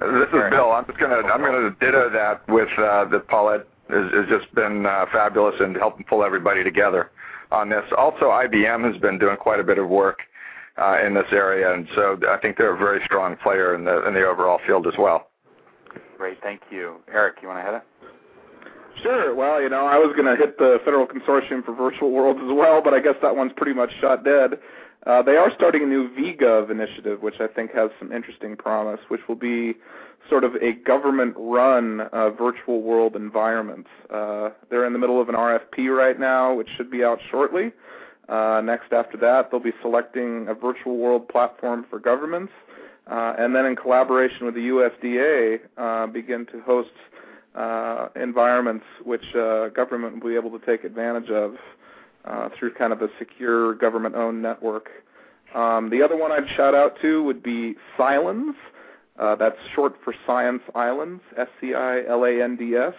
[0.00, 0.72] This is Bill.
[0.72, 4.86] I'm just gonna I'm gonna ditto that with uh, that Paulette has, has just been
[4.86, 7.10] uh, fabulous in helping pull everybody together
[7.52, 7.84] on this.
[7.98, 10.20] Also, IBM has been doing quite a bit of work
[11.04, 14.14] in this area, and so I think they're a very strong player in the in
[14.14, 15.28] the overall field as well.
[16.16, 17.36] Great, thank you, Eric.
[17.42, 17.82] You want to hit it?
[19.02, 19.34] Sure.
[19.34, 22.52] Well, you know, I was going to hit the Federal Consortium for Virtual Worlds as
[22.52, 24.58] well, but I guess that one's pretty much shot dead.
[25.06, 29.00] Uh, they are starting a new VGov initiative, which I think has some interesting promise,
[29.08, 29.74] which will be
[30.28, 33.86] sort of a government-run uh, virtual world environment.
[34.10, 37.68] Uh, they're in the middle of an RFP right now, which should be out shortly.
[37.68, 37.70] Uh,
[38.30, 42.52] next, after that, they'll be selecting a virtual world platform for governments,
[43.06, 46.90] uh, and then in collaboration with the USDA, uh, begin to host
[47.54, 51.56] uh, environments which uh, government will be able to take advantage of
[52.24, 54.90] uh, through kind of a secure government-owned network.
[55.54, 58.54] Um, the other one I'd shout out to would be SciLands.
[59.18, 62.94] that's short for Science Islands, S-C-I-L-A-N-D-S.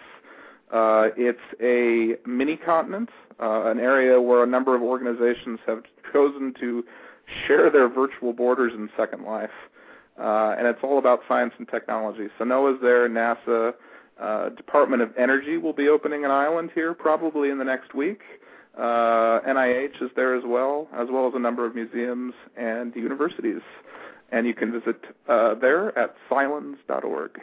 [0.72, 3.10] Uh, it's a mini continent,
[3.40, 6.84] uh, an area where a number of organizations have chosen to
[7.46, 9.52] share their virtual borders in Second Life.
[10.20, 12.28] Uh, and it's all about science and technology.
[12.38, 13.74] So NOAA's there, NASA,
[14.20, 18.22] uh, Department of Energy will be opening an island here probably in the next week.
[18.78, 23.62] Uh, NIH is there as well, as well as a number of museums and universities.
[24.32, 27.40] And you can visit uh, there at scilands.org.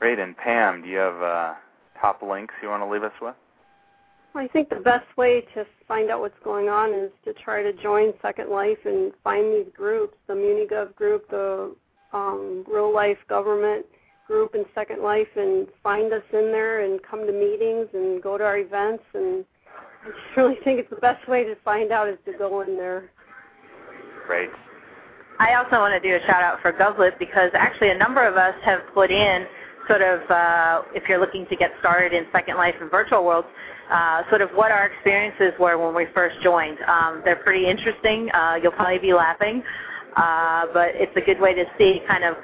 [0.00, 0.18] Great.
[0.18, 1.54] And Pam, do you have uh,
[2.00, 3.34] top links you want to leave us with?
[4.34, 7.62] Well, I think the best way to find out what's going on is to try
[7.62, 11.74] to join Second Life and find these groups, the MuniGov group, the
[12.12, 13.84] um, Real Life Government
[14.28, 18.38] group in Second Life, and find us in there and come to meetings and go
[18.38, 19.02] to our events.
[19.14, 19.44] And
[20.04, 22.76] I just really think it's the best way to find out is to go in
[22.76, 23.10] there.
[24.26, 24.50] Great.
[25.40, 28.36] I also want to do a shout out for GovLoop because actually a number of
[28.36, 29.46] us have put in
[29.86, 33.48] sort of, uh, if you're looking to get started in Second Life and virtual worlds,
[33.90, 36.78] uh, sort of what our experiences were when we first joined.
[36.86, 38.30] Um, they're pretty interesting.
[38.32, 39.62] Uh, you'll probably be laughing,
[40.16, 42.36] uh, but it's a good way to see kind of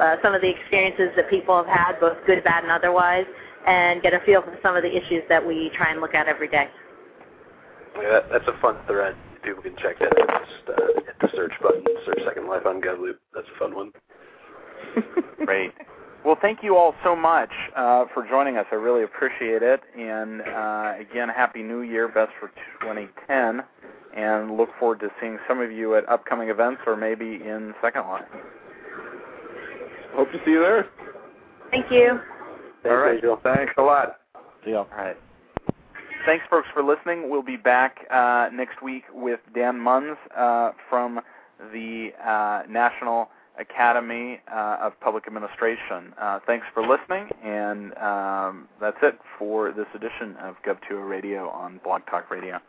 [0.00, 3.26] uh, some of the experiences that people have had, both good, bad, and otherwise,
[3.66, 6.26] and get a feel for some of the issues that we try and look at
[6.26, 6.68] every day.
[8.00, 9.14] Yeah, that's a fun thread.
[9.42, 10.42] People can check that out.
[10.42, 13.18] Just uh, hit the search button, search Second Life on GovLoop.
[13.34, 13.92] That's a fun one.
[15.44, 15.72] Great.
[16.24, 18.64] Well, thank you all so much uh, for joining us.
[18.72, 19.82] I really appreciate it.
[19.94, 22.48] And uh, again, Happy New Year, best for
[22.80, 23.62] 2010.
[24.16, 28.06] And look forward to seeing some of you at upcoming events or maybe in Second
[28.06, 28.24] Life.
[30.14, 30.88] Hope to see you there.
[31.70, 32.20] Thank you.
[32.82, 33.16] Thanks, All right.
[33.16, 33.38] Angel.
[33.42, 34.20] Thanks a lot.
[34.64, 34.78] See ya.
[34.78, 35.16] All right.
[36.24, 37.28] Thanks, folks, for listening.
[37.28, 41.20] We'll be back uh, next week with Dan Munns uh, from
[41.72, 43.28] the uh, National
[43.58, 46.12] Academy uh, of Public Administration.
[46.18, 51.48] Uh, thanks for listening, and um, that's it for this edition of Gov 2.0 Radio
[51.50, 52.60] on Blog Talk Radio.